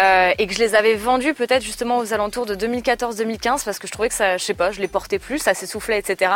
[0.02, 3.88] euh, et que je les avais vendues peut-être justement aux alentours de 2014-2015 parce que
[3.88, 6.32] je trouvais que ça, je sais pas, je les portais plus, ça s'essoufflait, etc.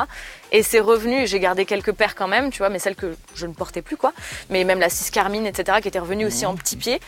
[0.51, 3.47] Et c'est revenu, j'ai gardé quelques paires quand même, tu vois, mais celles que je
[3.47, 4.11] ne portais plus quoi.
[4.49, 6.99] Mais même la 6 Carmine, etc., qui était revenue aussi en petit pied.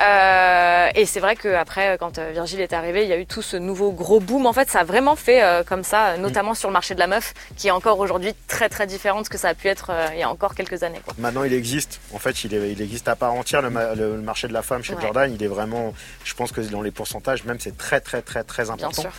[0.00, 3.40] Euh, et c'est vrai qu'après, quand euh, Virgile est arrivé, il y a eu tout
[3.40, 4.46] ce nouveau gros boom.
[4.46, 7.34] En fait, ça a vraiment fait comme ça, notamment sur le marché de la meuf,
[7.56, 10.08] qui est encore aujourd'hui très très différent de ce que ça a pu être euh,
[10.14, 11.00] il y a encore quelques années.
[11.04, 11.14] Quoi.
[11.18, 12.00] Maintenant, il existe.
[12.12, 13.62] En fait, il, est- il existe à part entière.
[13.62, 15.02] Le, ma- le marché de la femme chez Ouais.
[15.02, 15.92] Jordan, il est vraiment.
[16.24, 19.02] Je pense que dans les pourcentages, même, c'est très, très, très, très Bien important.
[19.02, 19.10] sûr.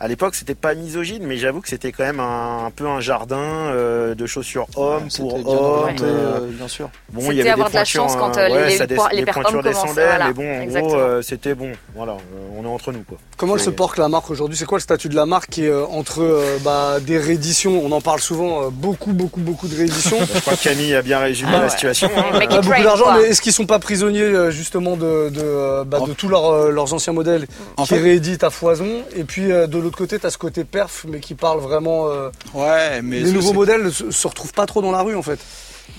[0.00, 3.00] À l'époque, c'était pas misogyne, mais j'avoue que c'était quand même un, un peu un
[3.00, 5.96] jardin euh, de chaussures hommes pour bien hommes.
[6.02, 6.90] euh, euh, bien sûr.
[7.12, 8.96] Bon, il y avait avoir des de la chance quand, euh, les- ouais, les des-
[9.12, 10.26] les les pointures hommes descendaient, voilà.
[10.28, 10.92] mais bon, en Exactement.
[10.94, 11.72] gros, euh, c'était bon.
[11.94, 13.18] Voilà, euh, on est entre nous, quoi.
[13.36, 14.56] Comment elle se porte la marque aujourd'hui?
[14.56, 17.63] C'est quoi le statut de la marque qui est euh, entre euh, bah, des rééditions
[17.70, 20.18] On en parle souvent, euh, beaucoup, beaucoup, beaucoup de rééditions.
[20.34, 21.70] Je crois que Camille a bien résumé Ah la ouais.
[21.70, 22.10] situation.
[22.16, 22.38] hein.
[22.48, 26.00] Pas beaucoup d'argent, mais est-ce qu'ils sont pas prisonniers euh, justement de, de, euh, bah,
[26.00, 27.46] de tous leurs, leurs anciens modèles
[27.76, 29.02] En qui fait- rééditent à foison?
[29.16, 32.08] Et puis euh, de l'autre côté, tu as ce côté perf, mais qui parle vraiment.
[32.08, 35.22] euh, Ouais, mais les nouveaux modèles se, se retrouvent pas trop dans la rue en
[35.22, 35.38] fait.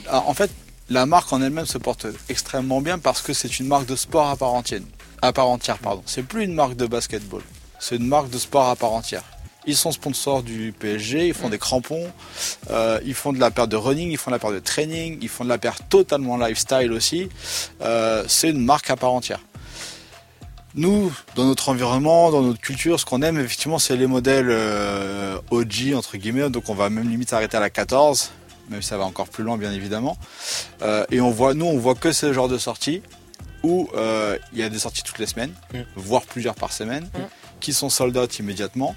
[0.09, 0.49] Alors, en fait,
[0.89, 4.30] la marque en elle-même se porte extrêmement bien parce que c'est une marque de sport
[4.30, 4.82] à part entière.
[5.22, 6.03] À part entière, pardon.
[6.05, 7.41] C'est plus une marque de basketball.
[7.80, 9.24] C'est une marque de sport à part entière.
[9.68, 12.07] Ils sont sponsors du PSG, ils font des crampons,
[12.70, 15.18] euh, ils font de la paire de running, ils font de la paire de training,
[15.22, 17.30] ils font de la paire totalement lifestyle aussi.
[17.82, 19.39] Euh, c'est une marque à part entière.
[20.76, 25.38] Nous, dans notre environnement, dans notre culture, ce qu'on aime effectivement, c'est les modèles euh,
[25.49, 26.49] OG entre guillemets.
[26.49, 28.32] Donc, on va même limite s'arrêter à la 14,
[28.70, 30.18] même si ça va encore plus loin, bien évidemment.
[30.82, 33.01] Euh, et on voit, nous, on voit que ce genre de sorties
[33.63, 35.80] où euh, il y a des sorties toutes les semaines, Mm.
[35.95, 37.20] voire plusieurs par semaine, Mm.
[37.61, 38.95] qui sont sold out immédiatement.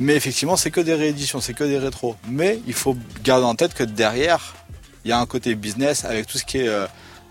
[0.00, 2.16] Mais effectivement, c'est que des rééditions, c'est que des rétros.
[2.28, 4.54] Mais il faut garder en tête que derrière,
[5.04, 6.86] il y a un côté business avec tout ce qui est euh,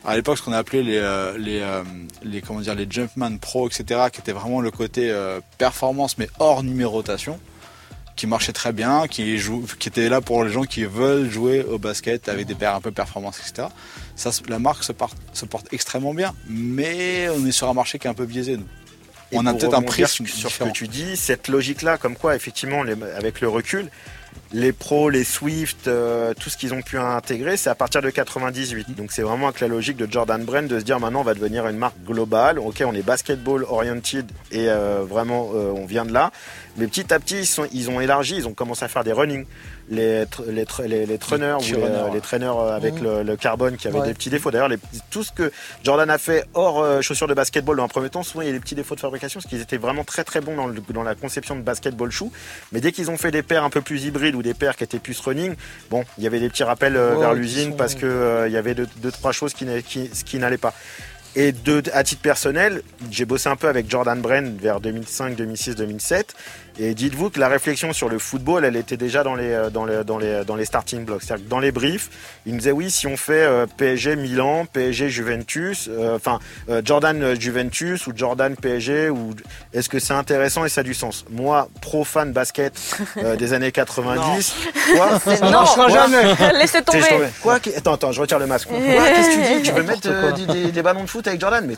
[0.05, 1.83] à l'époque ce qu'on appelait les euh, euh,
[2.23, 4.01] les comment dire les Jumpman Pro, etc.
[4.11, 5.13] qui était vraiment le côté
[5.57, 7.39] performance mais hors numérotation
[8.15, 11.63] qui marchait très bien, qui, joue, qui était là pour les gens qui veulent jouer
[11.63, 13.69] au basket avec des paires un peu performance, etc.
[14.15, 14.93] Ça, la marque se,
[15.33, 18.57] se porte extrêmement bien, mais on est sur un marché qui est un peu biaisé,
[18.57, 18.67] nous.
[19.35, 20.01] On a peut-être un prix
[20.35, 23.89] sur ce que tu dis, cette logique-là, comme quoi, effectivement, les- avec le recul,
[24.53, 28.09] les pros, les Swift, euh, tout ce qu'ils ont pu intégrer, c'est à partir de
[28.11, 28.95] 98.
[28.95, 31.33] Donc c'est vraiment avec la logique de Jordan Brand de se dire maintenant on va
[31.33, 32.59] devenir une marque globale.
[32.59, 36.31] Ok, on est basketball oriented et euh, vraiment euh, on vient de là.
[36.77, 39.11] Mais petit à petit ils, sont, ils ont élargi, ils ont commencé à faire des
[39.11, 39.45] running.
[39.89, 42.19] Les, les, les, les traîneurs, les, runners, les ouais.
[42.21, 43.03] traîneurs euh, avec Mhm.
[43.03, 44.07] le, le carbone qui avait Ouais.
[44.07, 44.49] des petits défauts.
[44.49, 44.77] D'ailleurs, les-
[45.11, 45.51] tout ce que
[45.83, 48.49] Jordan a fait hors euh, chaussures de basketball dans un premier temps, souvent il y
[48.49, 50.81] a des petits défauts de fabrication parce qu'ils étaient vraiment très très bons dans, le-
[50.93, 52.31] dans la conception de basketball shoe.
[52.71, 54.83] Mais dès qu'ils ont fait des paires un peu plus hybrides ou des paires qui
[54.83, 55.55] étaient plus running,
[55.89, 58.53] bon, il y avait des petits rappels euh, vers l'usine sont- parce que euh, il
[58.53, 59.65] y avait deux, deux trois choses qui
[60.37, 60.73] n'allaient pas.
[61.35, 65.75] Et de, à titre personnel, j'ai bossé un peu avec Jordan Brand vers 2005, 2006,
[65.75, 66.35] 2007.
[66.79, 69.85] Et dites-vous que la réflexion sur le football, elle était déjà dans les, euh, dans
[69.85, 71.21] les, dans les, dans les starting blocks.
[71.23, 72.09] C'est-à-dire que dans les briefs,
[72.47, 76.81] ils me disaient oui, si on fait euh, PSG Milan, PSG Juventus, euh, enfin euh,
[76.83, 79.35] Jordan euh, Juventus ou Jordan PSG, ou
[79.71, 81.25] est-ce que c'est intéressant et ça a du sens?
[81.29, 82.73] Moi, pro fan basket
[83.17, 84.55] euh, des années 90,
[84.95, 85.19] quoi?
[85.35, 86.23] Ça marchera jamais.
[86.59, 87.03] Laissez tomber.
[87.41, 88.67] Quoi Attends, attends, je retire le masque.
[88.69, 89.61] Quoi, Qu'est-ce que tu dis?
[89.69, 91.75] Tu veux mettre euh, des, des- des ballons de foot avec Jordan Mais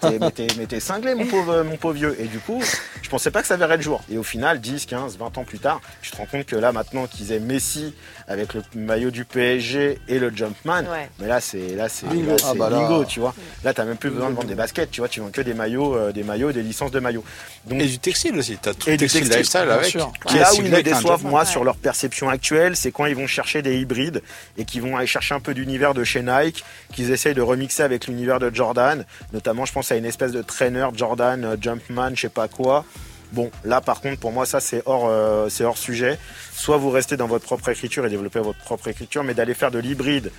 [0.67, 2.15] t'es, cinglé, mon pauvre, mon pauvre vieux.
[2.19, 2.61] Et du coup,
[3.01, 4.03] je pensais pas que ça verrait le jour.
[4.11, 6.71] Et au final, 10, 15, 20 ans plus tard, tu te rends compte que là,
[6.71, 7.93] maintenant qu'ils aient Messi
[8.27, 11.09] avec le maillot du PSG et le Jumpman, Ouais.
[11.19, 12.31] mais là, c'est là, c'est, Bingo.
[12.31, 12.77] là, c'est Ah bah là.
[12.79, 13.35] bingo, tu vois.
[13.63, 15.07] Là, t'as même plus besoin de vendre des baskets, tu vois.
[15.09, 17.23] Tu vends que des maillots, euh, des maillots, des licences de maillots.
[17.67, 19.85] Donc, Et du textile aussi, t'as tout Et le du textile textile, lifestyle avec.
[19.91, 20.11] sûr.
[20.25, 21.45] qui est là où ils me déçoivent, moi, Ouais.
[21.45, 24.21] sur leur perception actuelle, c'est quand ils vont chercher des hybrides
[24.57, 26.63] et qu'ils vont aller chercher un peu d'univers de chez Nike,
[26.93, 29.05] qu'ils essayent de remixer avec l'univers de Jordan.
[29.33, 32.85] Notamment, je pense à une espèce de trainer Jordan, euh, Jumpman, je sais pas quoi.
[33.31, 36.17] Bon, là, par contre, pour moi, ça, c'est hors, euh, c'est hors sujet.
[36.53, 39.71] Soit vous restez dans votre propre écriture et développez votre propre écriture, mais d'aller faire
[39.71, 40.31] de l'hybride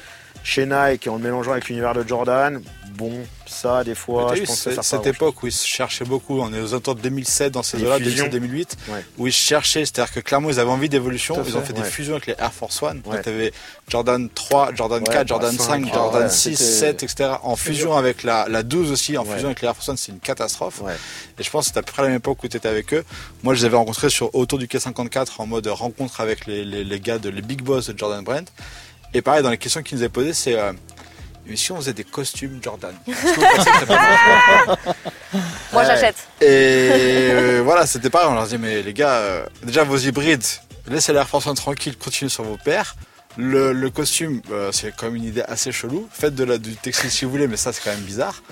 [0.46, 2.62] chez Nike en le mélangeant avec l'univers de Jordan,
[2.96, 3.12] bon,
[3.46, 6.40] ça, des fois, je vu, pense que ça cette époque où ils se cherchaient beaucoup,
[6.40, 8.26] on est aux alentours de 2007 dans ces eaux-là, fusions.
[8.28, 9.04] 2007-2008, Ouais.
[9.18, 12.12] où ils cherchaient, c'est-à-dire que clairement ils avaient envie d'évolution, ils ont fait, des fusions
[12.14, 13.20] avec les Air Force One, Ouais.
[13.22, 13.52] tu avais
[13.88, 17.30] Jordan 3, Jordan Ouais, 4, Jordan 5, 5, ah Jordan ouais, 6, c'était- 7, etc.
[17.42, 20.12] En fusion avec la, la 12 aussi, en fusion avec les Air Force One, c'est
[20.12, 20.80] une catastrophe.
[21.38, 22.94] Et je pense que c'était à peu près la même époque où tu étais avec
[22.94, 23.04] eux.
[23.42, 26.84] Moi, je les avais rencontrés sur, autour du K54 en mode rencontre avec les, les,
[26.84, 28.48] les gars de les big boss de Jordan Brand.
[29.14, 30.72] Et pareil, dans les questions qu'ils nous avaient posées, c'est euh,
[31.46, 32.94] mais si on faisait des costumes Jordan?
[33.06, 34.90] Est-ce que vous pensez que ça peut marcher
[35.72, 36.16] Moi, j'achète.
[36.40, 36.44] Et
[37.32, 38.28] euh, voilà, c'était pareil.
[38.30, 40.42] On leur disait, mais les gars, euh, déjà vos hybrides,
[40.88, 42.96] laissez l'Air Force One tranquille, continuez sur vos paires.
[43.38, 46.08] Le, le costume, euh, c'est quand même une idée assez chelou.
[46.10, 48.42] Faites de la, du textile si vous voulez, mais ça, c'est quand même bizarre.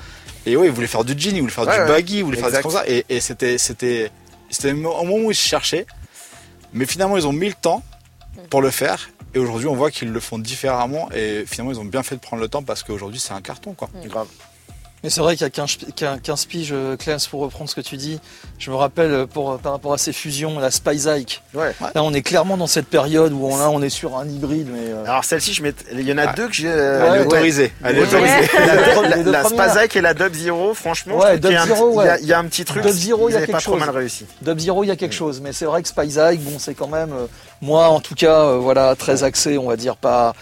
[0.46, 1.88] Et oui, ils voulaient faire du jean, ils voulaient faire Ouais, du ouais.
[1.88, 2.68] baggy, ils voulaient faire des Exact.
[2.68, 2.88] trucs comme ça.
[2.92, 4.10] Et, et c'était, c'était,
[4.50, 5.86] c'était au moment où ils se cherchaient.
[6.74, 7.82] Mais finalement, ils ont mis le temps
[8.50, 9.08] pour le faire.
[9.34, 11.08] Et aujourd'hui, on voit qu'ils le font différemment.
[11.14, 13.74] Et finalement, ils ont bien fait de prendre le temps parce qu'aujourd'hui, c'est un carton,
[13.74, 13.88] quoi.
[14.04, 14.26] Grave.
[15.02, 16.96] Mais c'est vrai qu'il y a 15, pi- qu'un- 15 piges, euh,
[17.30, 18.18] pour reprendre ce que tu dis.
[18.58, 21.42] Je me rappelle euh, pour, par rapport à ces fusions, la Spice Ike.
[21.52, 21.74] Ouais.
[21.94, 24.66] Là, on est clairement dans cette période où on, là, on est sur un hybride.
[24.72, 25.74] Mais, euh, Alors celle-ci, je mets...
[25.92, 26.32] il y en a Ah.
[26.32, 26.68] deux que j'ai.
[26.68, 27.26] Ouais, euh, Elle est ouais.
[27.26, 27.72] autorisée.
[27.84, 28.06] Elle est Ouais.
[28.06, 28.48] autorisée.
[28.66, 28.74] La,
[29.42, 31.74] la, la et la Dub Zero, franchement, Ouais, je trouve qu'il y a un Dub
[31.76, 32.18] Zero, petit- il y a- ouais.
[32.22, 32.82] il y, a un petit truc.
[32.82, 34.24] Dub Zero, il y a pas trop mal réussi.
[34.40, 35.42] Dub Zero, il y a quelque chose.
[35.42, 37.26] Mais c'est vrai que Spice Ike, bon, c'est quand même, euh,
[37.64, 40.34] moi en tout cas, euh, voilà, très axé, on va dire, pas,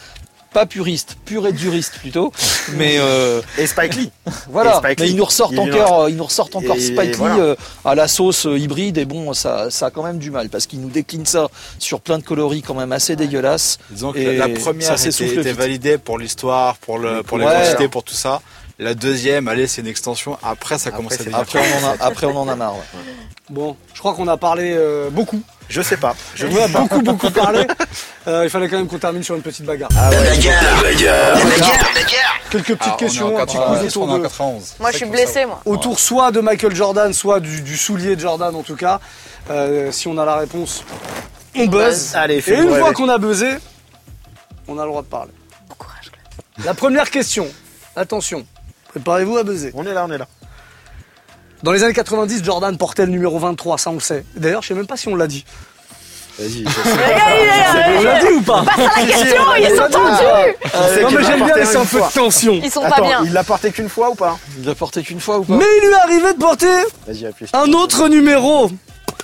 [0.52, 2.32] pas puriste, pur et duriste plutôt.
[2.76, 4.10] mais euh, Et Spike Lee.
[4.50, 7.24] voilà, mais ils nous ressortent Il encore, euh, ils nous ressortent encore Et Spike Lee
[7.38, 7.54] euh,
[7.84, 8.98] à la sauce euh, hybride.
[8.98, 11.48] Et bon, ça, ça a quand même du mal parce qu'ils nous déclinent ça
[11.78, 13.78] sur plein de coloris quand même assez dégueulasses.
[13.90, 17.46] Disons que Et la première ça était, était validée pour l'histoire, pour, le, pour les
[17.46, 17.52] Ouais.
[17.54, 18.42] quantités, pour tout ça.
[18.82, 20.36] La deuxième, allez, c'est une extension.
[20.42, 22.74] Après, ça Après, commence à devenir Après, on en a, après, on en a marre.
[22.74, 22.82] ouais.
[23.48, 25.40] Bon, je crois qu'on a parlé euh, beaucoup.
[25.68, 26.16] Je sais pas.
[26.34, 27.64] Je On a beaucoup, beaucoup parlé.
[28.26, 29.88] Euh, il fallait quand même qu'on termine sur une petite bagarre.
[29.96, 30.16] Ah ouais.
[32.50, 34.74] Quelques petites Alors, questions, on est en un petit 91, quiz autour de, 91.
[34.80, 35.60] Moi, je suis blessée, moi.
[35.64, 39.00] autour soit de Michael Jordan, soit du, du soulier de Jordan en tout cas.
[39.50, 40.84] Euh, si on a la réponse,
[41.56, 42.14] on buzz.
[42.16, 43.50] Allez, Et une fois qu'on a buzzé,
[44.66, 45.32] on a le droit de parler.
[45.68, 46.10] Bon courage.
[46.64, 47.46] La première question,
[47.96, 48.44] attention,
[48.93, 49.72] préparez-vous à buzzer.
[49.74, 50.26] On est là, on est là.
[51.62, 54.24] Dans les années 90, Jordan portait le numéro 23, ça on le sait.
[54.34, 55.45] D'ailleurs, je sais même pas si on l'a dit.
[56.38, 56.64] Vas-y.
[57.99, 58.64] On l'a dit ou pas?
[58.64, 62.14] Passe à la question, ils sont tendus Non mais j'aime bien laisser un peu de
[62.14, 62.55] tension.
[62.64, 63.20] Ils sont pas bien.
[63.26, 64.38] il l'a porté qu'une fois ou pas?
[64.59, 65.55] Il l'a porté qu'une fois ou pas?
[65.55, 66.66] Mais il lui est arrivé de porter
[67.53, 68.70] un autre numéro.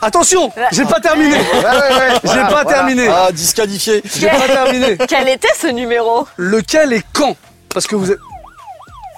[0.03, 1.37] Attention, j'ai pas terminé.
[2.25, 3.09] J'ai pas terminé.
[3.09, 4.03] Ah, disqualifié.
[4.17, 4.97] J'ai pas terminé.
[5.09, 6.29] Quel était ce numéro?
[6.37, 7.37] Lequel est quand?
[7.71, 8.19] Parce que vous êtes.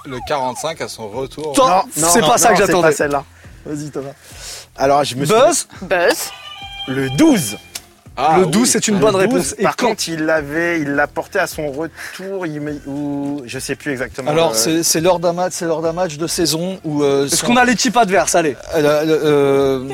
[0.06, 1.52] Le 45 à son retour.
[1.52, 2.88] Toi, c'est pas ça que c'est j'attendais.
[2.88, 3.24] pas celle-là.
[3.66, 4.10] Vas-y Thomas.
[4.76, 6.30] Alors je me suis Buzz, Buzz.
[6.88, 7.58] le 12.
[8.16, 8.50] Ah, le oui.
[8.50, 9.54] 12, c'est une Le bonne 12, réponse.
[9.58, 13.42] Et Par quand contre, il l'avait, il l'a porté à son retour, il met- ou
[13.46, 14.30] je sais plus exactement.
[14.30, 17.02] Alors, euh, c'est lors d'un match, c'est lors d'un match de saison où.
[17.02, 18.56] euh, Est-ce son- qu'on a l'équipe adverse Allez.
[18.74, 18.80] euh,
[19.24, 19.88] euh,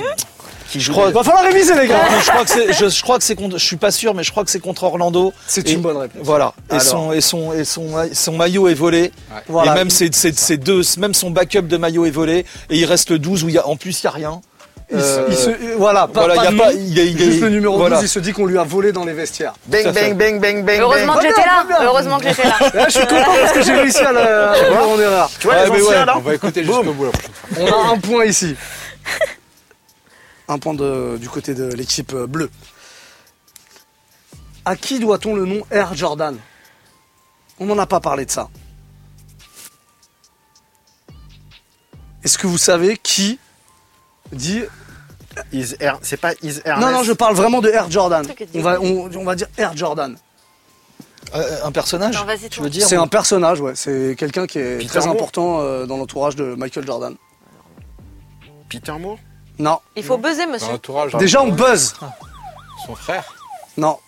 [0.71, 1.11] qui je joue crois.
[1.11, 2.01] Va falloir réviser, les gars.
[2.25, 4.23] je crois que c'est, je, je crois que c'est contre, je suis pas sûr, mais
[4.23, 5.33] je crois que c'est contre Orlando.
[5.47, 6.21] C'est une bonne réponse.
[6.23, 6.53] Voilà.
[6.71, 6.83] Et Alors.
[6.85, 9.13] son, et son, et son, son maillot est volé.
[9.49, 9.73] Voilà.
[9.73, 12.45] Et même ses, ses- ses deux, même son backup de maillot est volé.
[12.71, 14.41] Et il reste le 12 où il y a, en plus, il y a rien.
[14.89, 16.79] Il, se- Euh, il se- voilà, pas, voilà, pas il y a de pas, nom,
[16.81, 17.97] il est, il est- juste le numéro voilà.
[17.97, 19.53] 12, il se dit qu'on lui a volé dans les vestiaires.
[19.67, 20.79] Bang bang bang bang bang.
[20.81, 21.23] Heureusement bang.
[21.23, 21.67] que j'étais là.
[21.83, 22.57] Heureusement que j'étais là.
[22.75, 25.29] Là, je suis content parce que j'ai réussi à voir en erreur.
[25.41, 27.11] Tu vois Ouais, les anciens ouais, là On va écouter jusqu'au bout la.
[27.63, 28.55] On a un point ici.
[30.49, 32.51] Un point de- du côté de l'équipe euh, bleue.
[34.65, 36.37] À qui doit-on le nom Air Jordan?
[37.59, 38.49] On n'en a pas parlé de ça.
[42.25, 43.39] Est-ce que vous savez qui
[44.33, 44.63] dit
[45.81, 46.87] Air- C'est pas Is Ernest.
[46.87, 48.27] Non, non, je parle vraiment de Air Jordan.
[48.55, 50.17] On va, on, on va dire Air Jordan.
[51.35, 52.15] Euh, un personnage.
[52.17, 52.65] Non, vas-y, je toi.
[52.65, 52.87] veux dire.
[52.87, 53.75] C'est un personnage, ouais.
[53.75, 57.17] C'est quelqu'un qui est Peter très Moore important euh, dans l'entourage de Michael Jordan.
[58.69, 59.19] Peter Moore?
[59.59, 59.81] Non.
[59.97, 61.19] Il faut buzzer, Dans monsieur.
[61.19, 61.95] Déjà, on buzz.
[62.87, 63.25] Son frère.
[63.77, 63.99] Non.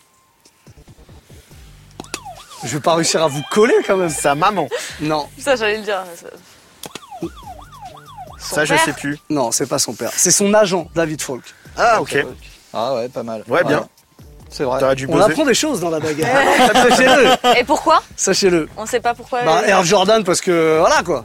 [2.64, 4.10] Je vais pas réussir à vous coller quand même.
[4.10, 4.68] Sa maman.
[5.00, 6.02] Non, Ça, j'allais le dire.
[7.20, 7.28] Son
[8.38, 9.18] Ça je père sais plus.
[9.30, 10.10] non, c'est pas son père.
[10.16, 11.42] C'est son agent, David Falk.
[11.76, 12.24] Ah ok.
[12.72, 13.44] Ah ouais, pas mal.
[13.48, 13.88] Ouais, bien.
[14.50, 14.80] C'est vrai.
[14.80, 15.24] T'aurais dû On buzzer.
[15.30, 16.28] apprend des choses dans la bagarre.
[16.88, 18.02] Sachez-le, Et pourquoi?
[18.16, 18.68] Sachez-le.
[18.76, 19.42] On sait pas pourquoi.
[19.44, 21.24] Bah, euh, Air Jordan parce que voilà quoi.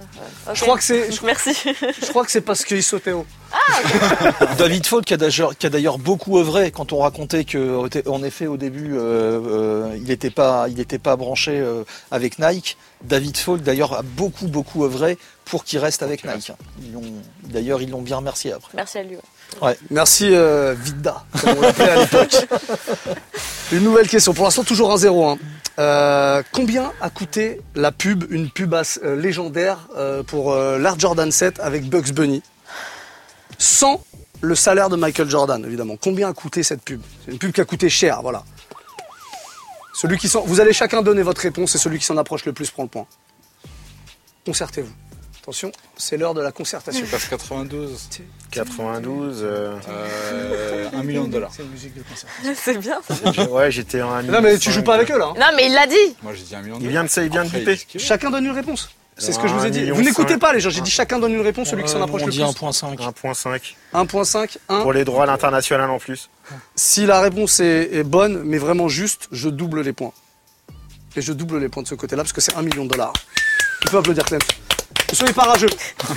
[0.49, 0.55] ok.
[0.55, 1.55] Je crois que c'est, je, Merci.
[2.01, 3.25] je crois que c'est parce qu'il sautait haut.
[4.57, 8.23] David Falk qui a d'ailleurs- qui a d'ailleurs beaucoup œuvré quand on racontait que en
[8.23, 12.77] effet au début euh, euh, il n'était pas il était pas branché euh, avec Nike.
[13.03, 16.51] David Falk d'ailleurs a beaucoup beaucoup œuvré pour qu'il reste avec Nike.
[16.81, 17.01] Ils l'ont-
[17.43, 18.71] D'ailleurs ils l'ont bien remercié après.
[18.75, 19.15] Merci à lui.
[19.15, 19.21] ouais.
[19.89, 22.35] Merci euh, Vida, comme on l'appelait à l'époque.
[23.71, 24.33] Une nouvelle question.
[24.33, 25.37] Pour l'instant, toujours un 0 hein.
[25.79, 31.59] Euh, combien a coûté la pub, une pub euh, légendaire euh, pour l'Air Jordan 7
[31.59, 32.43] avec Bugs Bunny?
[33.57, 34.03] Sans
[34.41, 35.95] le salaire de Michael Jordan, évidemment.
[36.01, 37.01] Combien a coûté cette pub?
[37.25, 38.43] C'est une pub qui a coûté cher, voilà.
[39.95, 40.27] Celui qui.
[40.45, 42.89] Vous allez chacun donner votre réponse et celui qui s'en approche le plus prend le
[42.89, 43.07] point.
[44.45, 44.91] Concertez-vous.
[45.43, 47.05] Attention, c'est l'heure de la concertation.
[47.11, 47.99] Passe 92.
[48.51, 49.41] 92.
[49.43, 51.51] euh, Euh, 1 million de dollars.
[51.53, 52.53] C'est une musique de concertation.
[52.63, 53.01] C'est bien.
[53.35, 53.49] ça.
[53.51, 54.23] ouais, j'étais en.
[54.23, 55.25] Non mais tu joues pas avec eux là.
[55.25, 55.33] hein.
[55.37, 56.15] Non, mais il l'a dit.
[56.21, 56.91] Moi j'ai dit 1 million de Il dollars.
[56.91, 57.73] vient de ça, il vient de Après, biper.
[57.73, 58.07] dit ce qu'il veut.
[58.07, 58.89] Chacun donne une réponse.
[59.17, 59.91] C'est ce que je vous ai dit.
[59.91, 62.03] Vous n'écoutez pas les gens, j'ai dit chacun donne une réponse, celui qui s'en Euh,
[62.05, 62.45] approche on le dit plus.
[62.47, 62.95] 1.5.
[62.97, 63.75] 1.5.
[63.93, 64.81] 1.5, 1.
[64.81, 66.29] Pour les droits à l'international en plus.
[66.77, 70.13] Si la réponse est, est bonne, mais vraiment juste, je double les points.
[71.17, 73.13] Et je double les points de ce côté-là, parce que c'est 1 million de dollars.
[73.81, 74.39] Tu peux applaudir Clem.
[75.13, 75.69] Ne soyez pas rageux.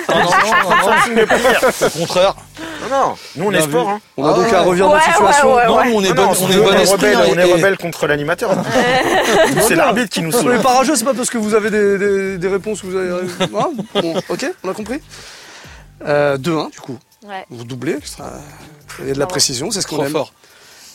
[0.08, 2.34] Ah non, non, non, non, Au contraire.
[2.80, 3.88] Non, non, nous on est sport.
[3.90, 4.00] Hein.
[4.16, 4.54] On a Ah donc ouais.
[4.54, 5.54] un revirement Ouais, de situation.
[5.54, 5.66] ouais, ouais.
[5.66, 6.96] Non, nous, on est Non, bon, non, on est bon on est esprit.
[6.96, 8.50] rebelle, hein, on est et- rebelle contre l'animateur.
[9.68, 10.62] C'est l'arbitre qui nous Ne soyez saoule.
[10.62, 13.10] pas rageux, c'est pas parce que vous avez des, des- des réponses que vous avez.
[13.10, 13.70] Hein
[14.00, 15.02] bon, ok, on a compris.
[16.06, 16.98] Euh, 2-1, du coup.
[17.26, 17.44] Ouais.
[17.50, 17.98] Vous doublez.
[19.00, 20.12] Il y a de la précision, c'est ce qu'on Trop aime.
[20.12, 20.32] fort.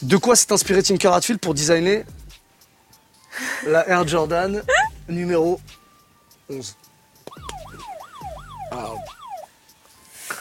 [0.01, 2.03] De quoi s'est inspiré Tinker Hatfield pour designer
[3.67, 4.63] la Air Jordan
[5.07, 5.59] numéro
[6.49, 6.75] 11
[8.71, 8.97] Alors,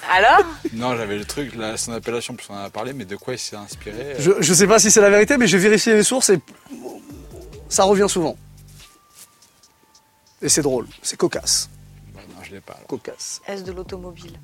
[0.08, 3.16] Alors Non, j'avais le truc, là, son appellation, plus on en a parlé, mais de
[3.16, 5.58] quoi il s'est inspiré euh, je, je sais pas si c'est la vérité, mais j'ai
[5.58, 6.40] vérifié les sources et
[7.68, 8.36] ça revient souvent.
[10.42, 11.68] Et c'est drôle, c'est cocasse.
[12.14, 12.74] bah, Non, je l'ai pas.
[12.74, 12.86] alors.
[12.86, 13.40] Cocasse.
[13.46, 14.38] Est-ce de l'automobile?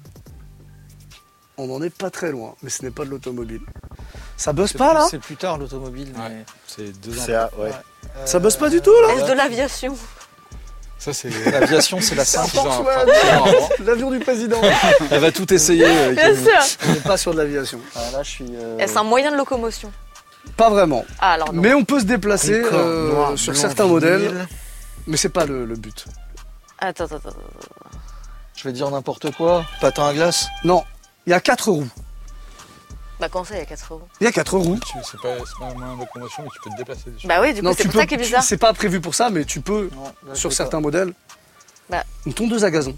[1.58, 3.62] On n'en est pas très loin, mais ce n'est pas de l'automobile.
[4.36, 5.06] Ça buzz pas là?
[5.10, 6.12] C'est plus tard l'automobile.
[6.14, 6.28] Ouais.
[6.28, 7.24] mais- C'est deux ans.
[7.34, 7.70] À- ouais.
[8.26, 9.14] Ça buzz pas du tout là?
[9.14, 9.96] Est-ce de l'aviation?
[10.98, 11.28] Ça, c'est.
[11.50, 12.56] L'aviation, c'est la simple.
[13.84, 14.60] L'avion du président.
[15.10, 15.84] Elle va tout essayer.
[15.86, 17.78] euh, Bien sûr On n'est pas sur de l'aviation.
[17.94, 18.46] Ah, là, je suis.
[18.54, 19.92] euh, Est-ce un moyen de locomotion?
[20.56, 21.04] Pas vraiment.
[21.20, 21.60] Ah, alors non.
[21.60, 23.92] Mais on peut se déplacer euh, noir, sur certains vinyle.
[23.94, 24.48] modèles,
[25.06, 26.06] mais c'est pas le, le but.
[26.78, 27.30] Attends, attends, attends.
[28.56, 29.64] Je vais dire n'importe quoi.
[29.80, 30.46] Patin à glace?
[30.64, 30.82] Non,
[31.26, 31.88] il y a quatre roues.
[33.18, 34.78] Bah, comment ça, il y a 4 euros Il y a quatre roues.
[34.86, 37.26] Tu- C'est pas, c'est pas un moyen de locomotion, mais tu peux te déplacer dessus.
[37.26, 37.98] Bah oui, du coup, c'est pour peux.
[38.00, 38.42] ça qu'il est bizarre.
[38.42, 41.12] C'est pas prévu pour ça, mais tu peux Non, là, je sur certains modèles.
[41.88, 42.02] Bah.
[42.26, 42.94] Une tondeuse à gazon.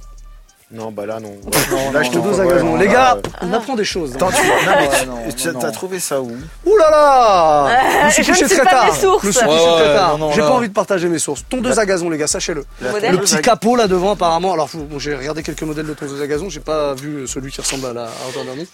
[0.70, 1.34] Non, bah là, non.
[1.70, 2.76] Non, Là, je te Tondeuse à gazon.
[2.76, 4.16] Les là, gars, euh, on apprend des choses.
[4.16, 5.72] Attends, tu non, mais Ouais, tu- non, tu- non, t'as non.
[5.72, 6.30] trouvé ça où?
[6.66, 8.86] Ouh là là Je me suis couché suis très pas tard.
[8.94, 10.18] Je me suis couché très tard.
[10.32, 11.44] J'ai pas envie de partager mes sources.
[11.48, 12.66] Tondeuse à gazon, les gars, sachez-le.
[12.82, 14.52] La Le petit à- capot là devant, apparemment.
[14.52, 16.50] Alors, bon, j'ai regardé quelques modèles de tondeuse à gazon.
[16.50, 18.66] J'ai pas vu celui qui ressemble à la 11.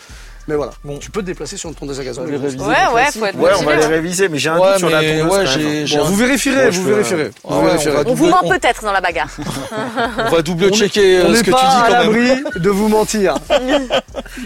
[0.47, 0.73] Mais voilà.
[0.85, 0.99] Bon.
[0.99, 2.23] Tu peux te déplacer sur une tondeuse à gazon.
[2.23, 2.61] On les révise.
[2.61, 3.89] Ouais, ouais, faut être Ouais, on va les hein.
[3.89, 5.23] réviser, mais j'ai un Ouais, doute sur la tondeuse.
[5.23, 5.47] ouais, quand même.
[5.47, 7.31] j'ai j'ai Bon, un- vous vérifierez, vous vérifierez.
[7.37, 8.03] Ah Vous ouais, vérifierez.
[8.07, 9.31] on vous ment peut-être dans la bagarre.
[10.19, 12.45] on va double checker On euh, ce que tu dis quand même.
[12.57, 13.37] de vous mentir.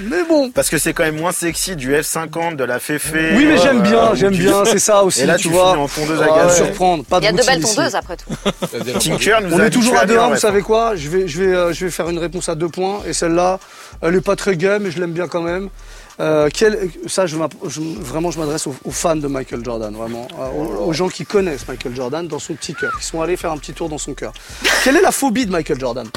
[0.02, 0.50] Mais bon.
[0.50, 3.32] Parce que c'est quand même moins sexy du F50, de la Féfé.
[3.36, 5.76] Oui, mais euh, j'aime bien, où j'aime bien, c'est ça aussi, Et là, tu vois.
[5.78, 6.64] en tondeuse à gazon.
[6.64, 8.30] surprendre, pas Il y a de belles tondeuses après tout.
[9.00, 10.94] Tinker nous On est toujours à deux bien, un, vous savez quoi?
[10.96, 13.58] Je vais, je vais, euh, je vais faire une réponse à deux points et celle-là,
[14.02, 15.68] elle est pas très gay, mais je l'aime bien quand même.
[16.20, 20.48] Euh, quel- ça, je vraiment, je m'adresse aux, aux fans de Michael Jordan, vraiment, euh,
[20.50, 23.52] aux, aux gens qui connaissent Michael Jordan dans son petit cœur, qui sont allés faire
[23.52, 24.32] un petit tour dans son cœur.
[24.82, 26.08] Quelle est la phobie de Michael Jordan?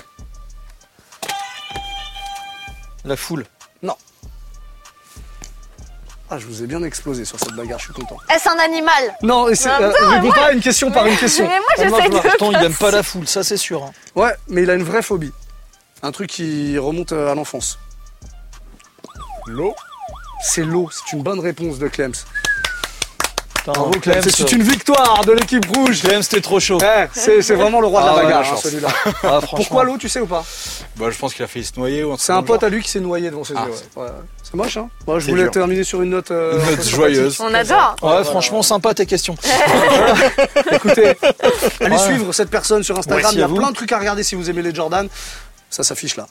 [3.05, 3.45] La foule.
[6.33, 8.15] Ah, je vous ai bien explosé sur cette bagarre, je suis content.
[8.33, 9.17] Est-ce un animal?
[9.21, 11.45] Non, et c'est, même euh, réponds pas à une question par une question.
[11.45, 11.67] Mais moi,
[11.99, 13.83] j'essaie de- Pourtant, il aime pas la foule, ça c'est sûr.
[13.83, 13.91] hein.
[14.15, 15.33] Ouais, mais il a une vraie phobie.
[16.01, 17.77] Un truc qui remonte à l'enfance.
[19.47, 19.75] L'eau
[20.43, 22.13] C'est l'eau, c'est une bonne réponse de Clems.
[23.63, 26.01] Bravo Clems, c'est une victoire de l'équipe rouge.
[26.01, 26.79] Clems, t'es trop chaud.
[26.81, 28.87] Eh, c'est, vraiment le roi de Ah la ouais, bagarre, celui-là.
[29.23, 29.39] Ah.
[29.47, 30.43] Pourquoi l'eau, tu sais ou pas
[30.95, 32.89] Bah, je pense qu'il a failli se noyer ou C'est un pote à lui qui
[32.89, 33.73] s'est noyé devant ses Ah, yeux.
[33.97, 34.03] ouais.
[34.03, 34.09] Ouais.
[34.41, 35.51] C'est moche, hein Moi, je voulais dur.
[35.51, 37.37] terminer sur une note, euh, Une note joyeuse.
[37.39, 37.95] On adore.
[38.01, 39.35] Ouais, franchement, sympa tes questions.
[40.71, 41.15] Écoutez,
[41.81, 41.97] allez Ouais.
[41.99, 43.29] suivre cette personne sur Instagram.
[43.33, 45.07] Il y a plein de trucs à regarder si vous aimez les Jordan.
[45.69, 46.25] Ça s'affiche là.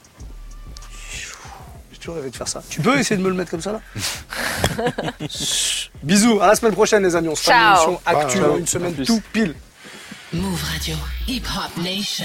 [2.01, 2.63] Toujours rêvé de faire ça.
[2.69, 3.81] Tu peux essayer de me le mettre comme ça là
[6.03, 7.29] Bisous, à la semaine prochaine les amis.
[7.29, 7.89] On se fera une Ciao.
[7.89, 8.47] émission actu Ciao.
[8.49, 9.55] dans une semaine tout pile.
[10.33, 10.97] Move Radio.
[11.29, 12.25] Hip Hop Nation.